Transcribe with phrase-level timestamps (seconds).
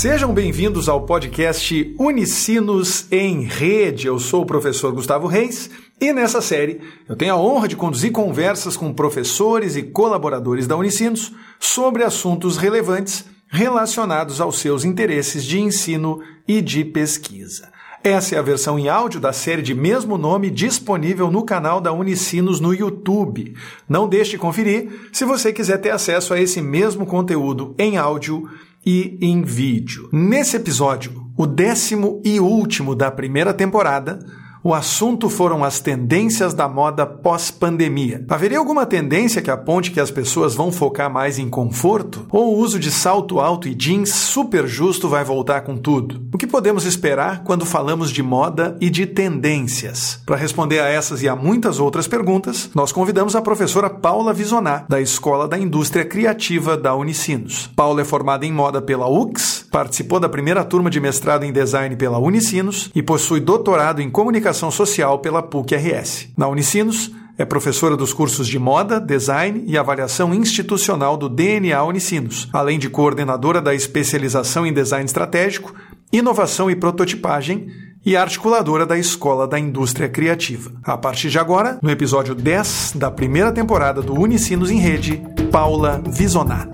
[0.00, 4.06] Sejam bem-vindos ao podcast Unicinos em Rede.
[4.06, 5.68] Eu sou o professor Gustavo Reis
[6.00, 10.74] e nessa série eu tenho a honra de conduzir conversas com professores e colaboradores da
[10.74, 17.68] Unicinos sobre assuntos relevantes relacionados aos seus interesses de ensino e de pesquisa.
[18.02, 21.92] Essa é a versão em áudio da série de mesmo nome disponível no canal da
[21.92, 23.54] Unicinos no YouTube.
[23.86, 28.48] Não deixe de conferir se você quiser ter acesso a esse mesmo conteúdo em áudio
[28.84, 30.08] e em vídeo.
[30.12, 34.18] Nesse episódio, o décimo e último da primeira temporada,
[34.62, 38.24] o assunto foram as tendências da moda pós-pandemia.
[38.28, 42.26] Haveria alguma tendência que aponte que as pessoas vão focar mais em conforto?
[42.30, 46.22] Ou o uso de salto alto e jeans super justo vai voltar com tudo?
[46.32, 50.20] O que podemos esperar quando falamos de moda e de tendências?
[50.26, 54.84] Para responder a essas e a muitas outras perguntas, nós convidamos a professora Paula Visonar,
[54.88, 57.70] da Escola da Indústria Criativa da Unicinos.
[57.74, 61.96] Paula é formada em moda pela UX, participou da primeira turma de mestrado em design
[61.96, 66.30] pela Unicinos e possui doutorado em comunicação Comunicação Social pela PUC-RS.
[66.36, 72.48] Na Unicinos, é professora dos cursos de Moda, Design e Avaliação Institucional do DNA Unicinos,
[72.52, 75.72] além de coordenadora da especialização em Design Estratégico,
[76.12, 77.68] Inovação e Prototipagem
[78.04, 80.72] e articuladora da Escola da Indústria Criativa.
[80.82, 86.02] A partir de agora, no episódio 10 da primeira temporada do Unicinos em Rede, Paula
[86.08, 86.68] Visonar.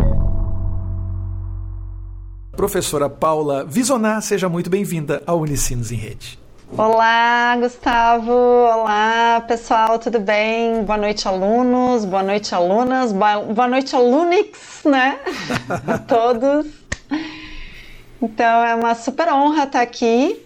[2.56, 6.45] Professora Paula Visonar, seja muito bem-vinda ao Unicinos em Rede.
[6.72, 8.32] Olá, Gustavo.
[8.32, 10.82] Olá, pessoal, tudo bem?
[10.82, 12.04] Boa noite, alunos.
[12.04, 13.12] Boa noite, alunas.
[13.12, 15.18] Boa noite, alunix, né?
[15.86, 16.66] A todos.
[18.20, 20.44] Então, é uma super honra estar aqui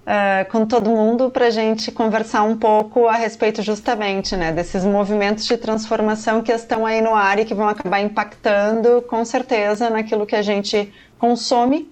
[0.00, 4.84] uh, com todo mundo para a gente conversar um pouco a respeito justamente né, desses
[4.84, 9.88] movimentos de transformação que estão aí no ar e que vão acabar impactando, com certeza,
[9.88, 11.89] naquilo que a gente consome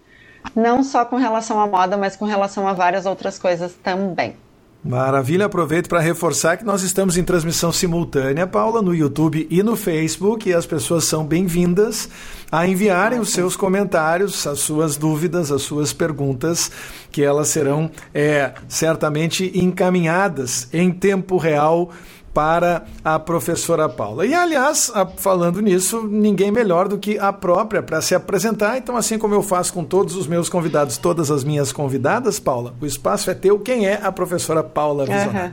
[0.55, 4.37] não só com relação à moda, mas com relação a várias outras coisas também.
[4.85, 9.75] Maravilha, aproveito para reforçar que nós estamos em transmissão simultânea, Paula, no YouTube e no
[9.75, 12.09] Facebook, e as pessoas são bem-vindas
[12.51, 16.71] a enviarem os seus comentários, as suas dúvidas, as suas perguntas,
[17.11, 21.91] que elas serão é, certamente encaminhadas em tempo real
[22.39, 24.25] para a professora Paula.
[24.25, 28.79] E, aliás, falando nisso, ninguém melhor do que a própria para se apresentar.
[28.79, 32.77] Então, assim como eu faço com todos os meus convidados, todas as minhas convidadas, Paula,
[32.81, 33.59] o espaço é teu.
[33.59, 35.47] Quem é a professora Paula Visionar?
[35.47, 35.53] Uhum.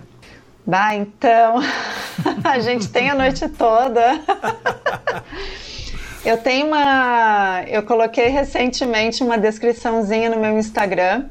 [0.68, 1.60] Bah, então,
[2.46, 4.22] a gente tem a noite toda.
[6.24, 7.64] eu tenho uma.
[7.68, 11.26] Eu coloquei recentemente uma descriçãozinha no meu Instagram,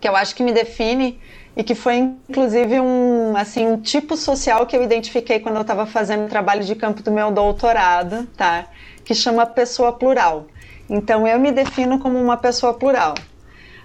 [0.00, 1.18] que eu acho que me define
[1.56, 1.96] e que foi
[2.28, 6.64] inclusive um assim um tipo social que eu identifiquei quando eu estava fazendo o trabalho
[6.64, 8.66] de campo do meu doutorado, tá?
[9.04, 10.46] Que chama pessoa plural.
[10.88, 13.14] Então eu me defino como uma pessoa plural.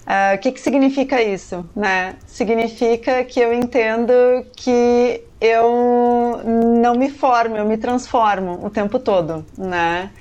[0.06, 1.68] Uh, o que, que significa isso?
[1.76, 2.16] Né?
[2.28, 4.14] Significa que eu entendo
[4.56, 6.42] que eu
[6.82, 10.12] não me formo, eu me transformo o tempo todo, né?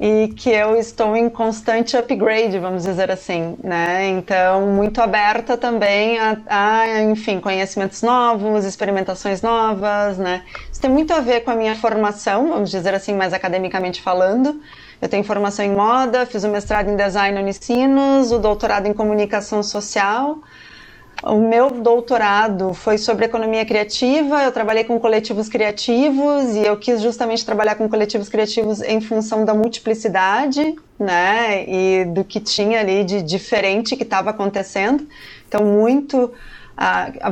[0.00, 4.08] E que eu estou em constante upgrade, vamos dizer assim, né?
[4.08, 10.42] Então, muito aberta também a, a, enfim, conhecimentos novos, experimentações novas, né?
[10.72, 14.58] Isso tem muito a ver com a minha formação, vamos dizer assim, mais academicamente falando.
[15.02, 18.94] Eu tenho formação em moda, fiz o mestrado em design no Unicinos, o doutorado em
[18.94, 20.38] comunicação social,
[21.22, 27.00] o meu doutorado foi sobre economia criativa, eu trabalhei com coletivos criativos e eu quis
[27.00, 33.04] justamente trabalhar com coletivos criativos em função da multiplicidade, né, e do que tinha ali
[33.04, 35.06] de diferente que estava acontecendo.
[35.48, 36.32] Então, muito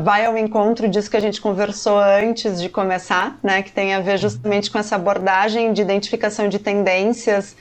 [0.02, 4.00] vai ao encontro disso que a gente conversou antes de começar, né, que tem a
[4.00, 7.56] ver justamente com essa abordagem de identificação de tendências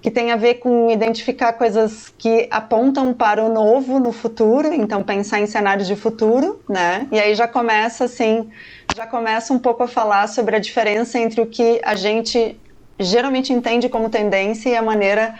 [0.00, 5.02] que tem a ver com identificar coisas que apontam para o novo no futuro, então
[5.02, 7.06] pensar em cenários de futuro, né?
[7.10, 8.48] E aí já começa assim,
[8.94, 12.58] já começa um pouco a falar sobre a diferença entre o que a gente
[12.98, 15.34] geralmente entende como tendência e a maneira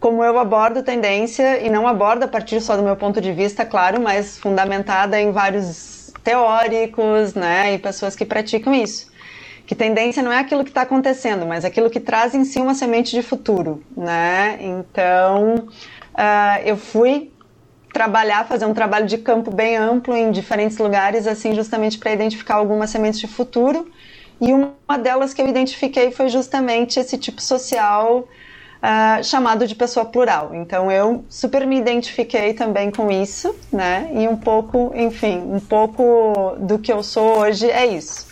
[0.00, 3.66] como eu abordo tendência e não abordo a partir só do meu ponto de vista,
[3.66, 9.08] claro, mas fundamentada em vários teóricos, né, e pessoas que praticam isso
[9.68, 12.74] que tendência não é aquilo que está acontecendo, mas aquilo que traz em si uma
[12.74, 14.56] semente de futuro, né?
[14.60, 15.68] Então,
[16.14, 17.30] uh, eu fui
[17.92, 22.54] trabalhar, fazer um trabalho de campo bem amplo em diferentes lugares, assim, justamente para identificar
[22.54, 23.92] algumas sementes de futuro.
[24.40, 30.06] E uma delas que eu identifiquei foi justamente esse tipo social uh, chamado de pessoa
[30.06, 30.54] plural.
[30.54, 34.10] Então eu super me identifiquei também com isso, né?
[34.14, 38.27] E um pouco, enfim, um pouco do que eu sou hoje é isso.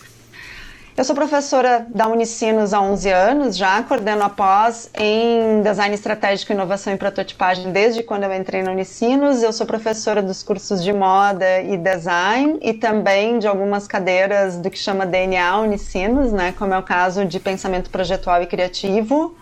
[0.97, 6.53] Eu sou professora da Unicinos há 11 anos, já coordeno a pós em Design Estratégico,
[6.53, 9.43] Inovação e Prototipagem desde quando eu entrei na Unicinos.
[9.43, 14.71] Eu sou professora dos cursos de moda e design e também de algumas cadeiras do
[14.71, 19.37] que chama DNA Unicinos, né, como é o caso de pensamento projetual e criativo.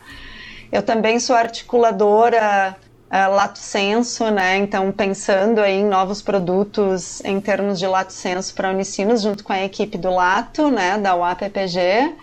[0.70, 2.76] Eu também sou articuladora
[3.12, 4.58] uh, lato senso, né?
[4.58, 9.54] Então, pensando aí em novos produtos em termos de lato senso para Unicinos, junto com
[9.54, 12.16] a equipe do Lato, né, da UAPPG.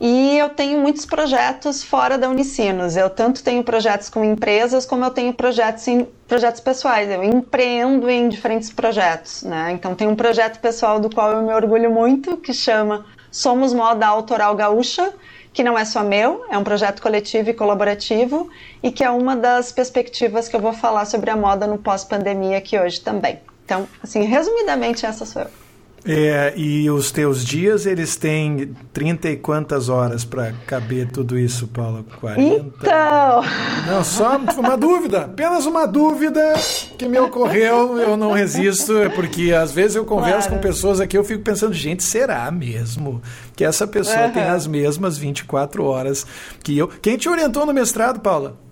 [0.00, 2.96] E eu tenho muitos projetos fora da Unicinos.
[2.96, 7.08] Eu tanto tenho projetos com empresas, como eu tenho projetos em projetos pessoais.
[7.08, 9.70] Eu empreendo em diferentes projetos, né?
[9.72, 14.06] Então tem um projeto pessoal do qual eu me orgulho muito, que chama Somos Moda
[14.06, 15.12] Autoral Gaúcha,
[15.54, 18.50] que não é só meu, é um projeto coletivo e colaborativo
[18.82, 22.58] e que é uma das perspectivas que eu vou falar sobre a moda no pós-pandemia
[22.58, 23.38] aqui hoje também.
[23.64, 25.63] Então, assim, resumidamente, essa sou eu.
[26.06, 31.66] É, e os teus dias, eles têm 30 e quantas horas para caber tudo isso,
[31.68, 32.04] Paula?
[32.20, 32.52] 40?
[32.52, 33.42] Então!
[33.86, 36.54] Não, só uma dúvida, apenas uma dúvida
[36.98, 40.62] que me ocorreu, eu não resisto, é porque às vezes eu converso claro.
[40.62, 43.22] com pessoas aqui, eu fico pensando, gente, será mesmo
[43.56, 44.32] que essa pessoa uhum.
[44.32, 46.26] tem as mesmas 24 horas
[46.62, 46.86] que eu?
[46.86, 48.63] Quem te orientou no mestrado, Paula?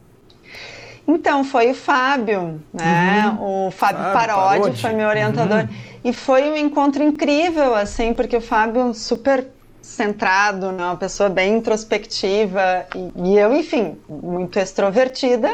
[1.07, 3.37] Então, foi o Fábio, né?
[3.39, 3.67] Uhum.
[3.67, 5.63] O Fábio, Fábio Parodi, Parodi, foi meu orientador.
[5.63, 5.69] Uhum.
[6.05, 9.47] E foi um encontro incrível, assim, porque o Fábio super
[9.81, 10.85] centrado, né?
[10.85, 15.51] uma pessoa bem introspectiva e, e eu, enfim, muito extrovertida,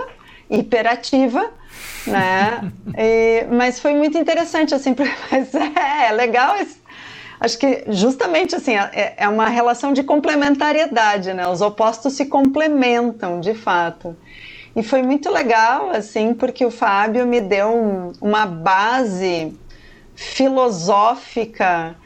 [0.51, 1.51] hiperativa,
[2.07, 2.71] né?
[2.97, 4.95] E, mas foi muito interessante, assim,
[5.31, 6.57] mas é, é legal
[7.41, 11.47] acho que justamente assim é, é uma relação de complementariedade, né?
[11.47, 14.17] Os opostos se complementam, de fato.
[14.79, 19.53] E foi muito legal, assim, porque o Fábio me deu um, uma base
[20.15, 21.97] filosófica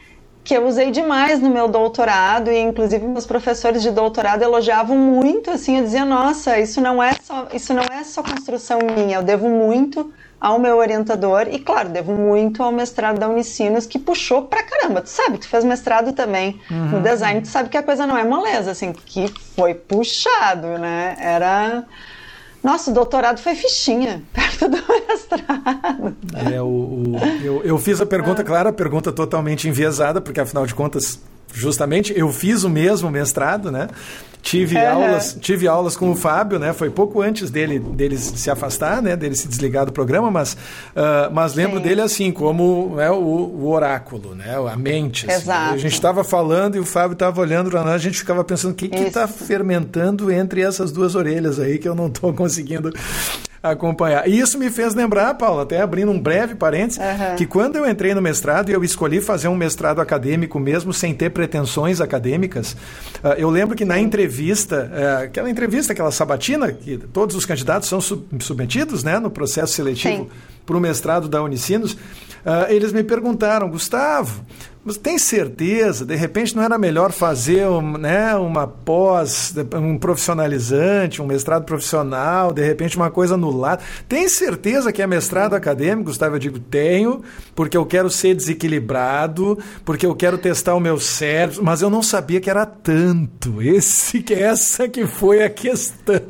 [0.42, 5.50] que eu usei demais no meu doutorado e inclusive meus professores de doutorado elogiavam muito
[5.50, 9.22] assim, eu dizia, nossa, isso não é só, isso não é só construção minha, eu
[9.22, 10.10] devo muito
[10.40, 15.02] ao meu orientador e claro, devo muito ao mestrado da Unicinos que puxou pra caramba.
[15.02, 16.88] Tu sabe, tu fez mestrado também uhum.
[16.88, 21.16] no design, tu sabe que a coisa não é moleza, assim, que foi puxado, né?
[21.20, 21.84] Era
[22.62, 24.78] nossa, o doutorado foi fichinha, perto do
[25.08, 26.16] mestrado.
[26.52, 30.64] É, o, o eu, eu, fiz a pergunta, claro, a pergunta totalmente enviesada, porque afinal
[30.64, 31.20] de contas,
[31.52, 33.88] justamente, eu fiz o mesmo mestrado, né?
[34.42, 34.90] Tive, uhum.
[34.90, 36.72] aulas, tive aulas com o Fábio, né?
[36.72, 39.14] Foi pouco antes dele, dele se afastar, né?
[39.14, 41.84] Dele se desligar do programa, mas, uh, mas lembro Sim.
[41.84, 44.56] dele assim, como né, o, o, oráculo, né?
[44.68, 45.30] A mente.
[45.30, 45.42] Assim.
[45.42, 45.74] Exato.
[45.74, 48.72] A gente estava falando e o Fábio estava olhando para nós, a gente ficava pensando
[48.72, 52.92] o que está fermentando entre essas duas orelhas aí que eu não estou conseguindo
[53.62, 54.28] acompanhar.
[54.28, 57.36] E isso me fez lembrar, Paulo, até abrindo um breve parênteses, uhum.
[57.36, 61.14] que quando eu entrei no mestrado e eu escolhi fazer um mestrado acadêmico mesmo sem
[61.14, 62.72] ter pretensões acadêmicas,
[63.22, 67.88] uh, eu lembro que na entrevista, uh, aquela entrevista, aquela sabatina, que todos os candidatos
[67.88, 70.28] são sub submetidos né, no processo seletivo
[70.66, 74.44] para o mestrado da Unicinos, uh, eles me perguntaram, Gustavo,
[74.84, 81.22] mas tem certeza, de repente não era melhor fazer um, né, uma pós, um profissionalizante,
[81.22, 83.84] um mestrado profissional, de repente uma coisa no lado.
[84.08, 86.34] Tem certeza que é mestrado acadêmico, Gustavo?
[86.34, 87.22] Eu digo, tenho,
[87.54, 92.02] porque eu quero ser desequilibrado, porque eu quero testar o meu cérebro, mas eu não
[92.02, 93.62] sabia que era tanto.
[93.62, 96.20] Esse, que essa que foi a questão.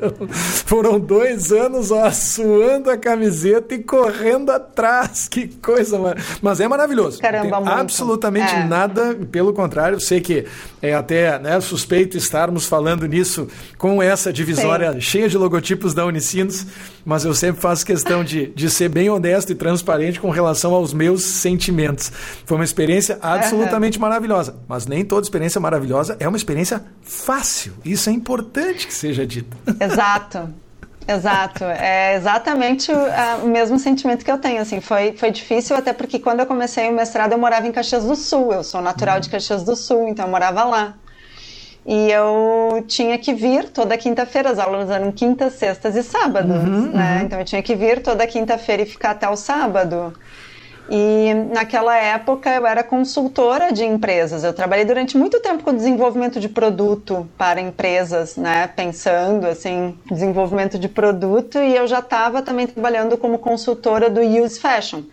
[0.65, 5.27] Foram dois anos ó, suando a camiseta e correndo atrás.
[5.27, 5.97] Que coisa,
[6.41, 7.19] mas é maravilhoso.
[7.19, 8.63] Caramba, Tem absolutamente absolutamente é.
[8.65, 10.45] nada, pelo contrário, sei que
[10.81, 13.47] é até né, suspeito estarmos falando nisso
[13.77, 15.01] com essa divisória Sim.
[15.01, 16.65] cheia de logotipos da Unicinos,
[17.05, 20.93] mas eu sempre faço questão de, de ser bem honesto e transparente com relação aos
[20.93, 22.11] meus sentimentos.
[22.45, 24.01] Foi uma experiência absolutamente uhum.
[24.01, 27.73] maravilhosa, mas nem toda experiência maravilhosa é uma experiência fácil.
[27.83, 29.55] Isso é importante que seja dito.
[29.79, 30.53] Exato.
[31.07, 35.91] Exato, é exatamente o, o, mesmo sentimento que eu tenho, assim, foi, foi difícil até
[35.91, 39.19] porque quando eu comecei o mestrado eu morava em Caxias do Sul, eu sou natural
[39.19, 40.95] de Caxias do Sul, então eu morava lá.
[41.85, 46.91] E eu tinha que vir toda quinta-feira, as aulas eram quintas, sextas e sábados, uhum,
[46.93, 47.17] né?
[47.17, 47.25] Uhum.
[47.25, 50.13] Então eu tinha que vir toda quinta-feira e ficar até o sábado.
[50.89, 54.43] E naquela época eu era consultora de empresas.
[54.43, 58.67] Eu trabalhei durante muito tempo com desenvolvimento de produto para empresas, né?
[58.67, 64.59] Pensando assim, desenvolvimento de produto e eu já estava também trabalhando como consultora do Use
[64.59, 65.03] Fashion,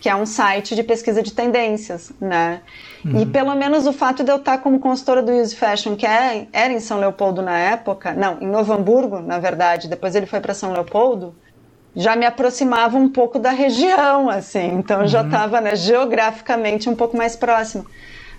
[0.00, 2.60] que é um site de pesquisa de tendências, né?
[3.04, 3.20] Uhum.
[3.20, 6.48] E pelo menos o fato de eu estar como consultora do Use Fashion, que é,
[6.52, 10.40] era em São Leopoldo na época, não, em Novo Hamburgo, na verdade, depois ele foi
[10.40, 11.32] para São Leopoldo,
[11.94, 15.64] já me aproximava um pouco da região, assim, então eu já estava uhum.
[15.64, 17.86] né, geograficamente um pouco mais próximo.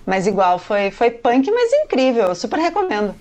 [0.04, 3.14] Mas igual, foi, foi punk, mas incrível, eu super recomendo.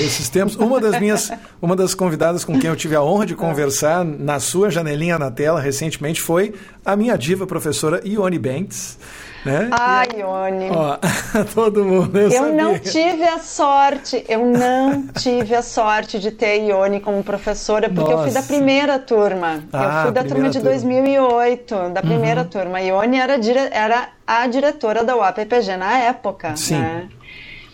[0.00, 1.30] Esses tempos, uma das minhas,
[1.62, 5.30] uma das convidadas com quem eu tive a honra de conversar na sua janelinha na
[5.30, 6.52] tela recentemente foi
[6.84, 8.98] a minha diva professora Ione Bentes.
[9.44, 9.68] Né?
[9.72, 10.70] Ai, Ione.
[10.70, 10.98] Ó,
[11.54, 12.18] todo mundo.
[12.18, 17.22] Eu, eu não tive a sorte, eu não tive a sorte de ter Ione como
[17.24, 18.28] professora, porque Nossa.
[18.28, 19.64] eu fui da primeira turma.
[19.72, 20.70] Ah, eu fui da turma de turma.
[20.70, 22.48] 2008, da primeira uhum.
[22.48, 22.78] turma.
[22.78, 23.34] A Ione era,
[23.70, 26.54] era a diretora da UAPPG na época.
[26.56, 26.78] Sim.
[26.78, 27.08] Né?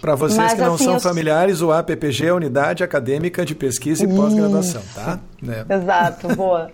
[0.01, 1.01] Para vocês Mas, que não assim, são eu...
[1.01, 5.19] familiares, o APPG é a Unidade Acadêmica de Pesquisa e Pós-Graduação, tá?
[5.43, 5.75] É.
[5.75, 6.71] Exato, boa.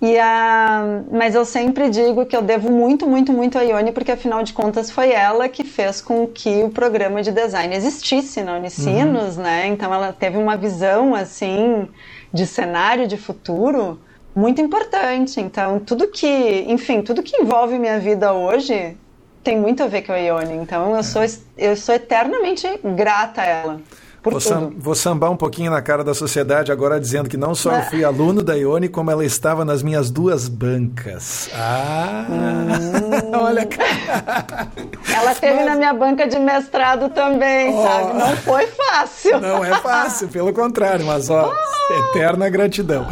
[0.00, 1.02] E a...
[1.10, 4.52] Mas eu sempre digo que eu devo muito, muito, muito a Ione, porque afinal de
[4.52, 9.42] contas foi ela que fez com que o programa de design existisse na Unicinos, uhum.
[9.42, 9.66] né?
[9.66, 11.88] Então ela teve uma visão assim
[12.32, 13.98] de cenário de futuro
[14.34, 15.40] muito importante.
[15.40, 18.96] Então tudo que, enfim, tudo que envolve minha vida hoje
[19.42, 20.54] tem muito a ver com a Ione.
[20.54, 21.22] Então eu sou
[21.56, 23.80] eu sou eternamente grata a ela.
[24.22, 27.72] Vou, sam, vou, sambar um pouquinho na cara da sociedade agora dizendo que não só
[27.72, 31.48] eu fui aluno da Ione, como ela estava nas minhas duas bancas.
[31.54, 32.26] Ah!
[32.28, 33.32] Hum.
[33.40, 34.68] Olha, cara.
[35.12, 35.66] Ela teve Mas...
[35.66, 37.82] na minha banca de mestrado também, oh.
[37.82, 38.18] sabe?
[38.18, 39.40] Não foi fácil.
[39.40, 41.52] Não é fácil, pelo contrário, mas ó,
[41.90, 42.10] oh.
[42.10, 43.06] eterna gratidão.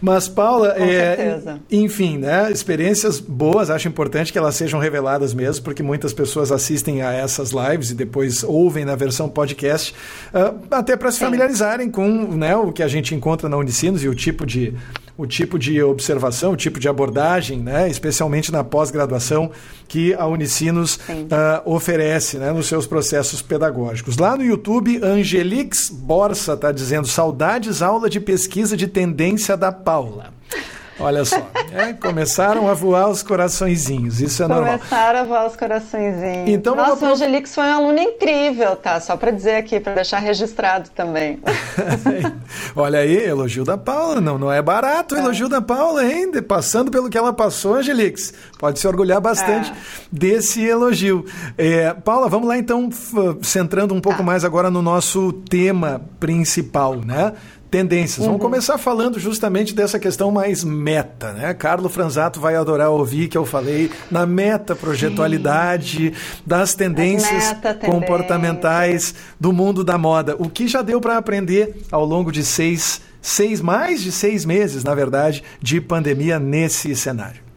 [0.00, 1.40] Mas, Paula, é,
[1.70, 2.50] enfim, né?
[2.52, 7.50] Experiências boas, acho importante que elas sejam reveladas mesmo, porque muitas pessoas assistem a essas
[7.50, 9.94] lives e depois ouvem na versão podcast,
[10.32, 14.08] uh, até para se familiarizarem com né, o que a gente encontra na Unicinos e
[14.08, 14.72] o tipo de
[15.18, 19.50] o tipo de observação, o tipo de abordagem, né, especialmente na pós-graduação,
[19.88, 24.16] que a Unicinos uh, oferece né, nos seus processos pedagógicos.
[24.16, 30.32] Lá no YouTube, Angelix Borsa está dizendo saudades aula de pesquisa de tendência da Paula.
[31.00, 34.78] Olha só, é, começaram a voar os coraçõezinhos, isso é começaram normal.
[34.78, 36.48] Começaram a voar os coraçõezinhos.
[36.48, 37.10] Então, Nossa, vou...
[37.10, 38.98] o Angelix foi um aluno incrível, tá?
[38.98, 41.38] Só para dizer aqui, para deixar registrado também.
[42.74, 45.20] Olha aí, elogio da Paula, não, não é barato o é.
[45.20, 46.32] elogio da Paula, hein?
[46.42, 49.74] Passando pelo que ela passou, Angelix, pode se orgulhar bastante é.
[50.10, 51.24] desse elogio.
[51.56, 52.88] É, Paula, vamos lá então,
[53.40, 54.24] centrando um pouco ah.
[54.24, 57.34] mais agora no nosso tema principal, né?
[57.70, 58.20] Tendências.
[58.20, 58.32] Uhum.
[58.32, 61.52] Vamos começar falando justamente dessa questão mais meta, né?
[61.54, 66.12] Carlo Franzato vai adorar ouvir que eu falei na meta projetualidade
[66.46, 70.36] das tendências comportamentais do mundo da moda.
[70.38, 74.82] O que já deu para aprender ao longo de seis, seis, mais de seis meses,
[74.82, 77.48] na verdade, de pandemia nesse cenário.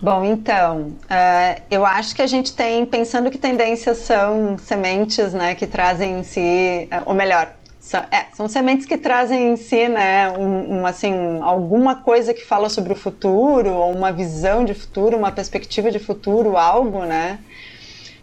[0.00, 5.54] Bom, então, uh, eu acho que a gente tem, pensando que tendências são sementes, né,
[5.54, 7.54] que trazem em si, uh, ou melhor,
[7.98, 12.68] é, são sementes que trazem em si, né, um, um, assim, alguma coisa que fala
[12.68, 17.38] sobre o futuro, ou uma visão de futuro, uma perspectiva de futuro, algo, né?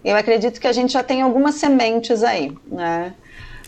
[0.03, 3.13] Eu acredito que a gente já tem algumas sementes aí, né?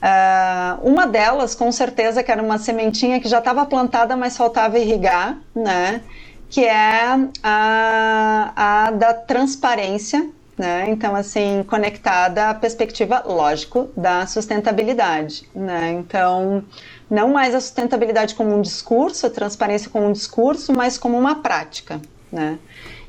[0.01, 4.79] Uh, uma delas, com certeza, que era uma sementinha que já estava plantada, mas faltava
[4.79, 6.01] irrigar, né?
[6.49, 10.27] Que é a, a da transparência,
[10.61, 10.85] né?
[10.89, 15.91] Então, assim, conectada à perspectiva, lógico, da sustentabilidade, né?
[15.93, 16.63] Então,
[17.09, 21.41] não mais a sustentabilidade como um discurso, a transparência como um discurso, mas como uma
[21.41, 21.99] prática,
[22.31, 22.59] né?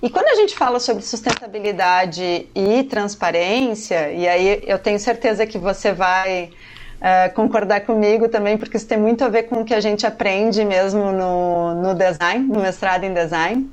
[0.02, 5.59] E quando a gente fala sobre sustentabilidade e transparência, e aí eu tenho certeza que
[5.59, 6.44] você vai
[7.02, 10.06] uh, concordar comigo também, porque isso tem muito a ver com o que a gente
[10.06, 13.71] aprende mesmo no, no design, no mestrado em design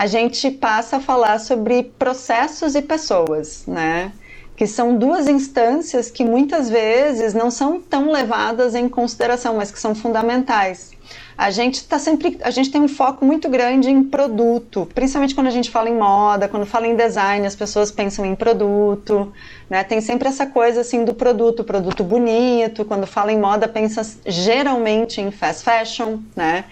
[0.00, 4.12] a gente passa a falar sobre processos e pessoas, né?
[4.56, 9.78] Que são duas instâncias que muitas vezes não são tão levadas em consideração, mas que
[9.78, 10.92] são fundamentais.
[11.36, 15.48] A gente está sempre, a gente tem um foco muito grande em produto, principalmente quando
[15.48, 19.30] a gente fala em moda, quando fala em design, as pessoas pensam em produto,
[19.68, 19.84] né?
[19.84, 22.86] Tem sempre essa coisa assim do produto, produto bonito.
[22.86, 26.64] Quando fala em moda, pensa geralmente em fast fashion, né?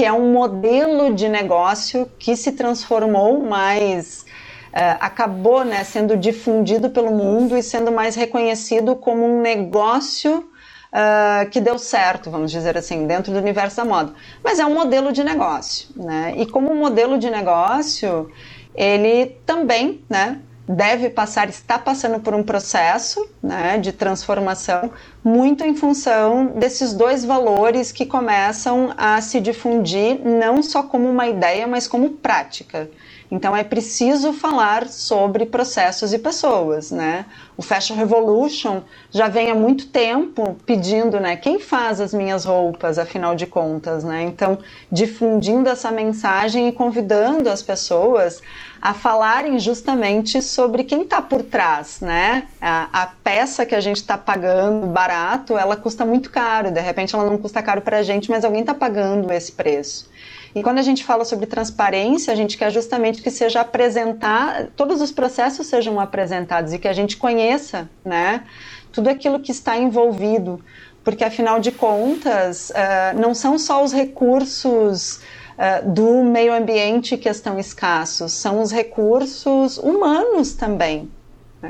[0.00, 4.24] Que é um modelo de negócio que se transformou mais.
[4.72, 11.50] Uh, acabou né, sendo difundido pelo mundo e sendo mais reconhecido como um negócio uh,
[11.50, 14.14] que deu certo, vamos dizer assim, dentro do universo da moda.
[14.42, 16.32] Mas é um modelo de negócio, né?
[16.34, 18.30] E como modelo de negócio,
[18.74, 20.40] ele também, né,
[20.70, 27.24] deve passar, está passando por um processo né, de transformação, muito em função desses dois
[27.24, 32.88] valores que começam a se difundir não só como uma ideia, mas como prática,
[33.30, 37.26] Então é preciso falar sobre processos e pessoas, né?
[37.56, 41.36] O Fashion Revolution já vem há muito tempo pedindo, né?
[41.36, 44.24] Quem faz as minhas roupas, afinal de contas, né?
[44.24, 44.58] Então
[44.90, 48.42] difundindo essa mensagem e convidando as pessoas
[48.82, 52.48] a falarem justamente sobre quem está por trás, né?
[52.60, 56.70] A, a, peça que a gente está pagando barato, ela custa muito caro.
[56.70, 60.08] De repente ela não custa caro para a gente, mas alguém está pagando esse preço.
[60.54, 65.00] E quando a gente fala sobre transparência, a gente quer justamente que seja apresentar, todos
[65.00, 68.44] os processos sejam apresentados e que a gente conheça, né,
[68.92, 70.60] tudo aquilo que está envolvido,
[71.04, 77.28] porque afinal de contas, uh, não são só os recursos uh, do meio ambiente que
[77.28, 81.08] estão escassos, são os recursos humanos também?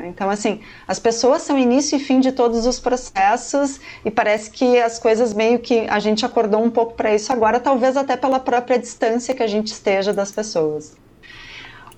[0.05, 4.79] Então, assim, as pessoas são início e fim de todos os processos e parece que
[4.79, 8.39] as coisas meio que a gente acordou um pouco para isso agora, talvez até pela
[8.39, 10.95] própria distância que a gente esteja das pessoas.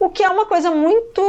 [0.03, 1.21] O que é uma coisa muito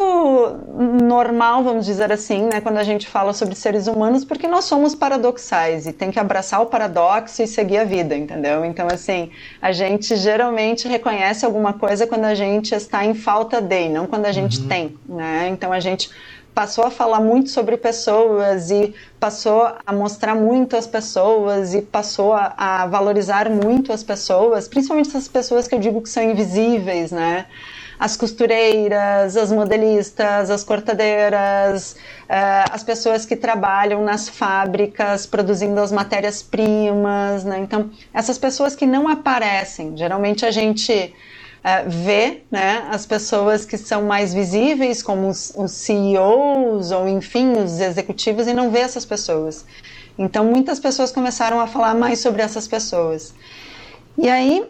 [1.01, 4.97] normal, vamos dizer assim, né, quando a gente fala sobre seres humanos, porque nós somos
[4.97, 8.65] paradoxais e tem que abraçar o paradoxo e seguir a vida, entendeu?
[8.65, 9.31] Então, assim,
[9.63, 14.27] a gente geralmente reconhece alguma coisa quando a gente está em falta de, não quando
[14.27, 14.67] a gente uhum.
[14.67, 15.49] tem, né?
[15.53, 16.11] Então, a gente
[16.55, 22.33] passou a falar muito sobre pessoas e passou a mostrar muito as pessoas e passou
[22.33, 27.11] a, a, valorizar muito as pessoas, principalmente essas pessoas que eu digo que são invisíveis,
[27.11, 27.47] né?
[27.99, 31.93] As costureiras, as modelistas, as cortadeiras,
[32.25, 37.61] uh, as pessoas que trabalham nas fábricas produzindo as matérias-primas, né?
[37.61, 41.15] Então, essas pessoas que não aparecem, geralmente a gente
[41.65, 47.53] uh, vê né, as pessoas que são mais visíveis, como os, os CEOs ou, enfim,
[47.53, 49.65] os executivos, e não vê essas pessoas.
[50.19, 53.35] Então, muitas pessoas começaram a falar mais sobre essas pessoas.
[54.17, 54.65] E aí,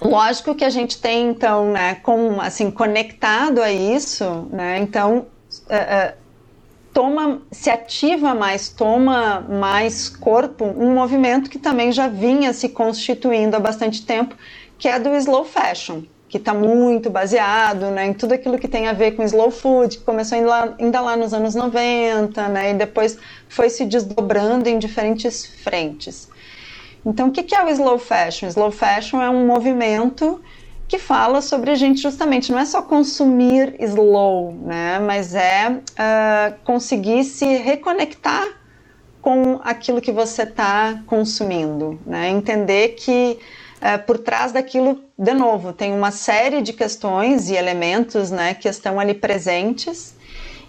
[0.00, 5.26] lógico que a gente tem, então, né, com, assim, conectado a isso, né, então,
[5.68, 6.28] uh, uh,
[6.94, 13.54] toma, se ativa mais, toma mais corpo um movimento que também já vinha se constituindo
[13.54, 14.34] há bastante tempo,
[14.78, 18.86] que é do slow fashion, que está muito baseado né, em tudo aquilo que tem
[18.86, 22.70] a ver com slow food, que começou ainda lá, ainda lá nos anos 90, né,
[22.70, 23.18] e depois
[23.48, 26.28] foi se desdobrando em diferentes frentes.
[27.04, 28.46] Então, o que é o slow fashion?
[28.46, 30.40] O slow fashion é um movimento
[30.86, 36.54] que fala sobre a gente justamente não é só consumir slow, né, mas é uh,
[36.64, 38.46] conseguir se reconectar
[39.20, 43.38] com aquilo que você está consumindo, né, entender que
[43.80, 48.68] é, por trás daquilo, de novo, tem uma série de questões e elementos né, que
[48.68, 50.14] estão ali presentes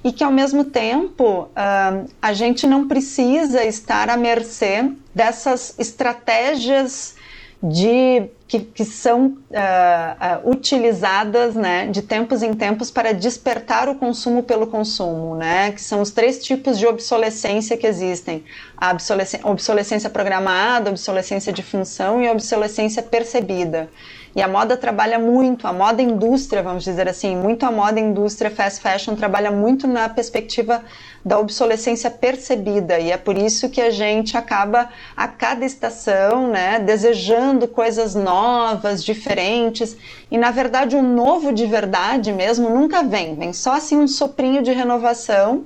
[0.04, 7.16] e que, ao mesmo tempo, uh, a gente não precisa estar à mercê dessas estratégias
[7.62, 13.96] de que, que são uh, uh, utilizadas né, de tempos em tempos para despertar o
[13.96, 18.44] consumo pelo consumo, né, que são os três tipos de obsolescência que existem:
[18.78, 23.90] a obsolescência, obsolescência programada, obsolescência de função e obsolescência percebida.
[24.36, 28.52] E a moda trabalha muito, a moda indústria, vamos dizer assim, muito a moda indústria
[28.52, 30.84] fast fashion trabalha muito na perspectiva
[31.26, 33.00] da obsolescência percebida.
[33.00, 39.04] E é por isso que a gente acaba a cada estação, né, desejando coisas novas,
[39.04, 39.98] diferentes.
[40.30, 44.62] E na verdade, o novo de verdade mesmo nunca vem, vem só assim um soprinho
[44.62, 45.66] de renovação,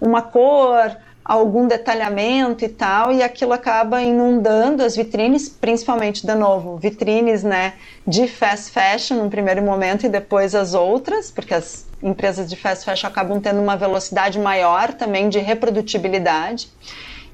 [0.00, 6.76] uma cor, algum detalhamento e tal, e aquilo acaba inundando as vitrines, principalmente, de novo,
[6.76, 7.74] vitrines né,
[8.06, 12.84] de fast fashion no primeiro momento e depois as outras, porque as empresas de fast
[12.84, 16.68] fashion acabam tendo uma velocidade maior também de reprodutibilidade.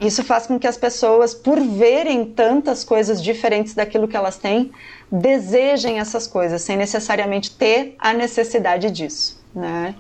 [0.01, 4.71] Isso faz com que as pessoas, por verem tantas coisas diferentes daquilo que elas têm,
[5.11, 9.39] desejem essas coisas, sem necessariamente ter a necessidade disso.
[9.55, 9.95] Né?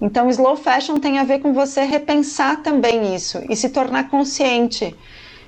[0.00, 4.96] Então, slow fashion tem a ver com você repensar também isso e se tornar consciente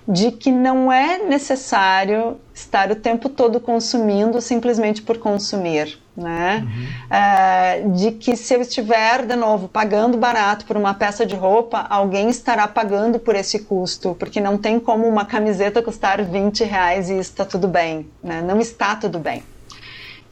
[0.09, 6.67] de que não é necessário estar o tempo todo consumindo simplesmente por consumir, né?
[6.67, 7.91] Uhum.
[7.91, 11.87] Uh, de que se eu estiver de novo pagando barato por uma peça de roupa,
[11.89, 17.09] alguém estará pagando por esse custo, porque não tem como uma camiseta custar 20 reais
[17.09, 18.43] e está tudo bem, né?
[18.43, 19.45] Não está tudo bem.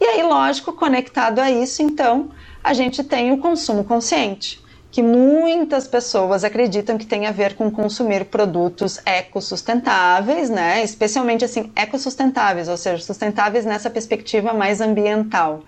[0.01, 2.31] E aí, lógico, conectado a isso, então,
[2.69, 7.71] a gente tem o consumo consciente, que muitas pessoas acreditam que tem a ver com
[7.71, 10.85] consumir produtos ecossustentáveis, né?
[10.85, 15.63] Especialmente assim, ecossustentáveis, ou seja, sustentáveis nessa perspectiva mais ambiental.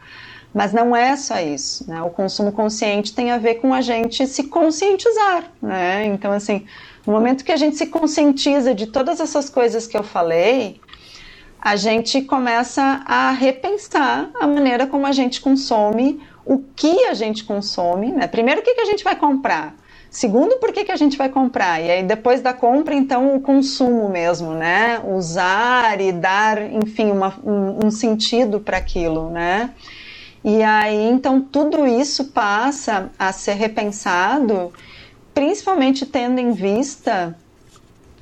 [0.53, 2.03] Mas não é só isso, né?
[2.03, 6.05] O consumo consciente tem a ver com a gente se conscientizar, né?
[6.05, 6.67] Então, assim,
[7.07, 10.79] no momento que a gente se conscientiza de todas essas coisas que eu falei,
[11.59, 17.44] a gente começa a repensar a maneira como a gente consome o que a gente
[17.44, 18.26] consome, né?
[18.26, 19.74] Primeiro, o que, que a gente vai comprar?
[20.11, 21.81] Segundo, por que, que a gente vai comprar?
[21.81, 25.00] E aí, depois da compra, então, o consumo mesmo, né?
[25.05, 29.70] Usar e dar, enfim, uma, um, um sentido para aquilo, né?
[30.42, 34.72] E aí, então, tudo isso passa a ser repensado,
[35.33, 37.37] principalmente tendo em vista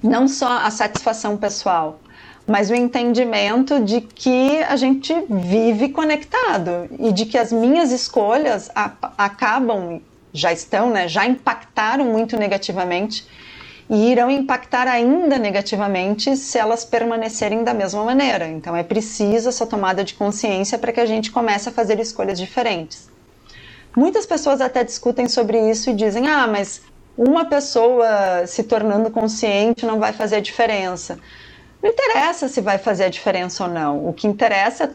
[0.03, 2.01] não só a satisfação pessoal,
[2.49, 8.71] mas o entendimento de que a gente vive conectado e de que as minhas escolhas
[9.19, 10.01] acabam,
[10.33, 13.27] já estão, né, já impactaram muito negativamente
[13.91, 18.49] e irão impactar ainda negativamente se elas permanecerem da mesma maneira.
[18.49, 22.39] Então é preciso essa tomada de consciência para que a gente comece a fazer escolhas
[22.39, 23.11] diferentes.
[23.95, 26.81] Muitas pessoas até discutem sobre isso e dizem: ah, mas
[27.17, 31.19] uma pessoa se tornando consciente não vai fazer diferença.
[31.83, 34.09] Não interessa se vai fazer a diferença ou não.
[34.09, 34.91] O que interessa é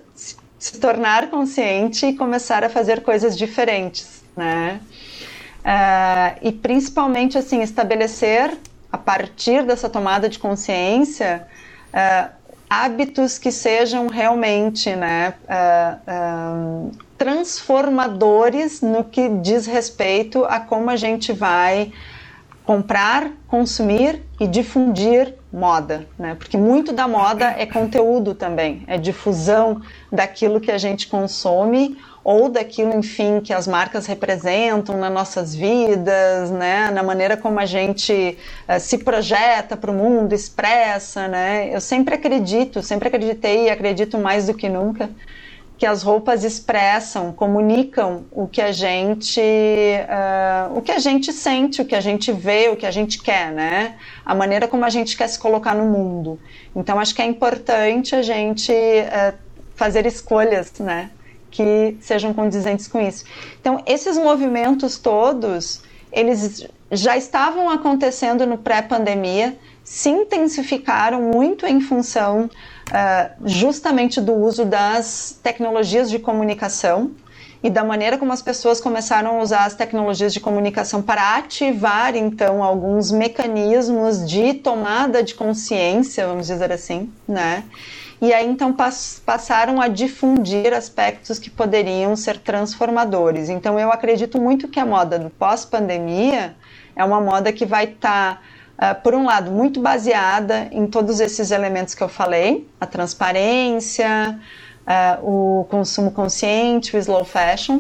[0.60, 4.80] se tornar consciente e começar a fazer coisas diferentes, né?
[5.64, 8.58] Uh, e principalmente assim estabelecer
[8.92, 11.48] a partir dessa tomada de consciência
[11.94, 12.30] uh,
[12.70, 21.32] hábitos que sejam realmente, né, uh, transformadores no que diz respeito a como a gente
[21.32, 21.94] vai
[22.66, 26.36] comprar, consumir e difundir moda, né?
[26.36, 32.48] Porque muito da moda é conteúdo também, é difusão daquilo que a gente consome ou
[32.48, 36.90] daquilo, enfim, que as marcas representam nas nossas vidas, né?
[36.90, 41.70] Na maneira como a gente uh, se projeta para o mundo, expressa, né?
[41.74, 45.10] Eu sempre acredito, sempre acreditei e acredito mais do que nunca
[45.84, 51.82] que as roupas expressam, comunicam o que a gente, uh, o que a gente sente,
[51.82, 53.96] o que a gente vê, o que a gente quer, né?
[54.26, 56.40] A maneira como a gente quer se colocar no mundo.
[56.74, 59.38] Então acho que é importante a gente uh,
[59.76, 61.12] fazer escolhas, né?
[61.52, 63.26] Que sejam condizentes com isso.
[63.60, 72.50] Então esses movimentos todos, eles já estavam acontecendo no pré-pandemia, se intensificaram muito em função
[72.90, 77.12] uh, justamente do uso das tecnologias de comunicação
[77.64, 82.14] e da maneira como as pessoas começaram a usar as tecnologias de comunicação para ativar
[82.16, 87.64] então alguns mecanismos de tomada de consciência, vamos dizer assim, né?
[88.22, 93.50] E aí então pass passaram a difundir aspectos que poderiam ser transformadores.
[93.50, 96.56] Então eu acredito muito que a moda do pós-pandemia
[96.96, 98.42] é uma moda que vai estar tá
[99.04, 104.40] por um lado, muito baseada em todos esses elementos que eu falei, a transparência,
[104.88, 107.80] uh, o consumo consciente, o slow fashion,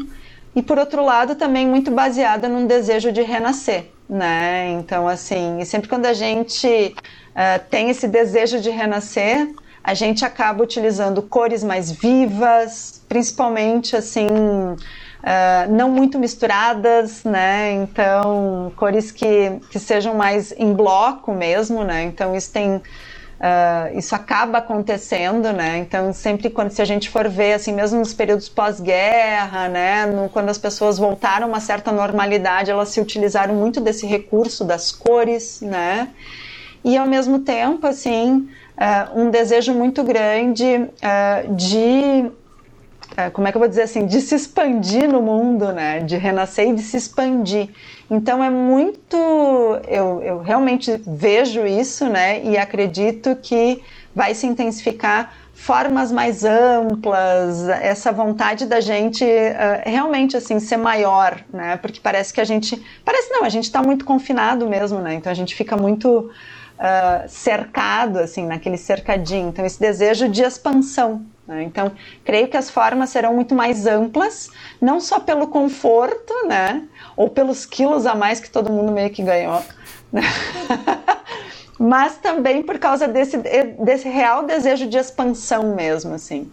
[0.56, 4.70] e por outro lado, também muito baseada num desejo de renascer, né?
[4.72, 9.50] Então, assim, sempre quando a gente uh, tem esse desejo de renascer,
[9.84, 14.28] a gente acaba utilizando cores mais vivas, principalmente assim
[15.24, 17.72] uh, não muito misturadas, né?
[17.72, 22.04] Então, cores que, que sejam mais em bloco mesmo, né?
[22.04, 22.76] Então, isso tem.
[22.76, 25.78] Uh, isso acaba acontecendo, né?
[25.80, 30.06] Então, sempre quando se a gente for ver, assim, mesmo nos períodos pós-guerra, né?
[30.06, 34.64] No, quando as pessoas voltaram a uma certa normalidade, elas se utilizaram muito desse recurso
[34.64, 36.10] das cores, né?
[36.86, 42.32] E ao mesmo tempo, assim, uh, um desejo muito grande uh, de
[43.34, 46.00] como é que eu vou dizer assim, de se expandir no mundo, né?
[46.00, 47.70] De renascer e de se expandir.
[48.10, 49.18] Então é muito,
[49.88, 52.44] eu, eu realmente vejo isso, né?
[52.44, 53.82] E acredito que
[54.16, 61.39] vai se intensificar formas mais amplas, essa vontade da gente uh, realmente assim ser maior,
[61.54, 61.78] né?
[61.78, 65.13] Porque parece que a gente, parece não, a gente está muito confinado mesmo, né?
[65.13, 66.32] Então a gente fica muito
[66.80, 69.50] uh, cercado assim naquele cercadinho.
[69.50, 71.26] Então esse desejo de expansão?
[71.47, 71.91] Então,
[72.23, 76.88] creio que as formas serão muito mais amplas, não só pelo conforto, né?
[77.17, 79.62] Ou pelos quilos a mais que todo mundo meio que ganhou,
[80.12, 80.21] né?
[81.77, 83.38] mas também por causa desse,
[83.79, 86.49] desse real desejo de expansão mesmo, assim.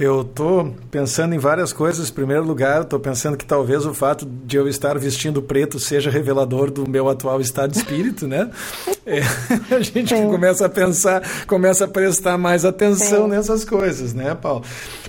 [0.00, 2.08] Eu estou pensando em várias coisas.
[2.08, 6.08] Em primeiro lugar, estou pensando que talvez o fato de eu estar vestindo preto seja
[6.08, 8.48] revelador do meu atual estado de espírito, né?
[9.08, 9.22] É,
[9.74, 10.28] a gente Sim.
[10.28, 13.30] começa a pensar, começa a prestar mais atenção Sim.
[13.30, 14.62] nessas coisas, né, Paulo?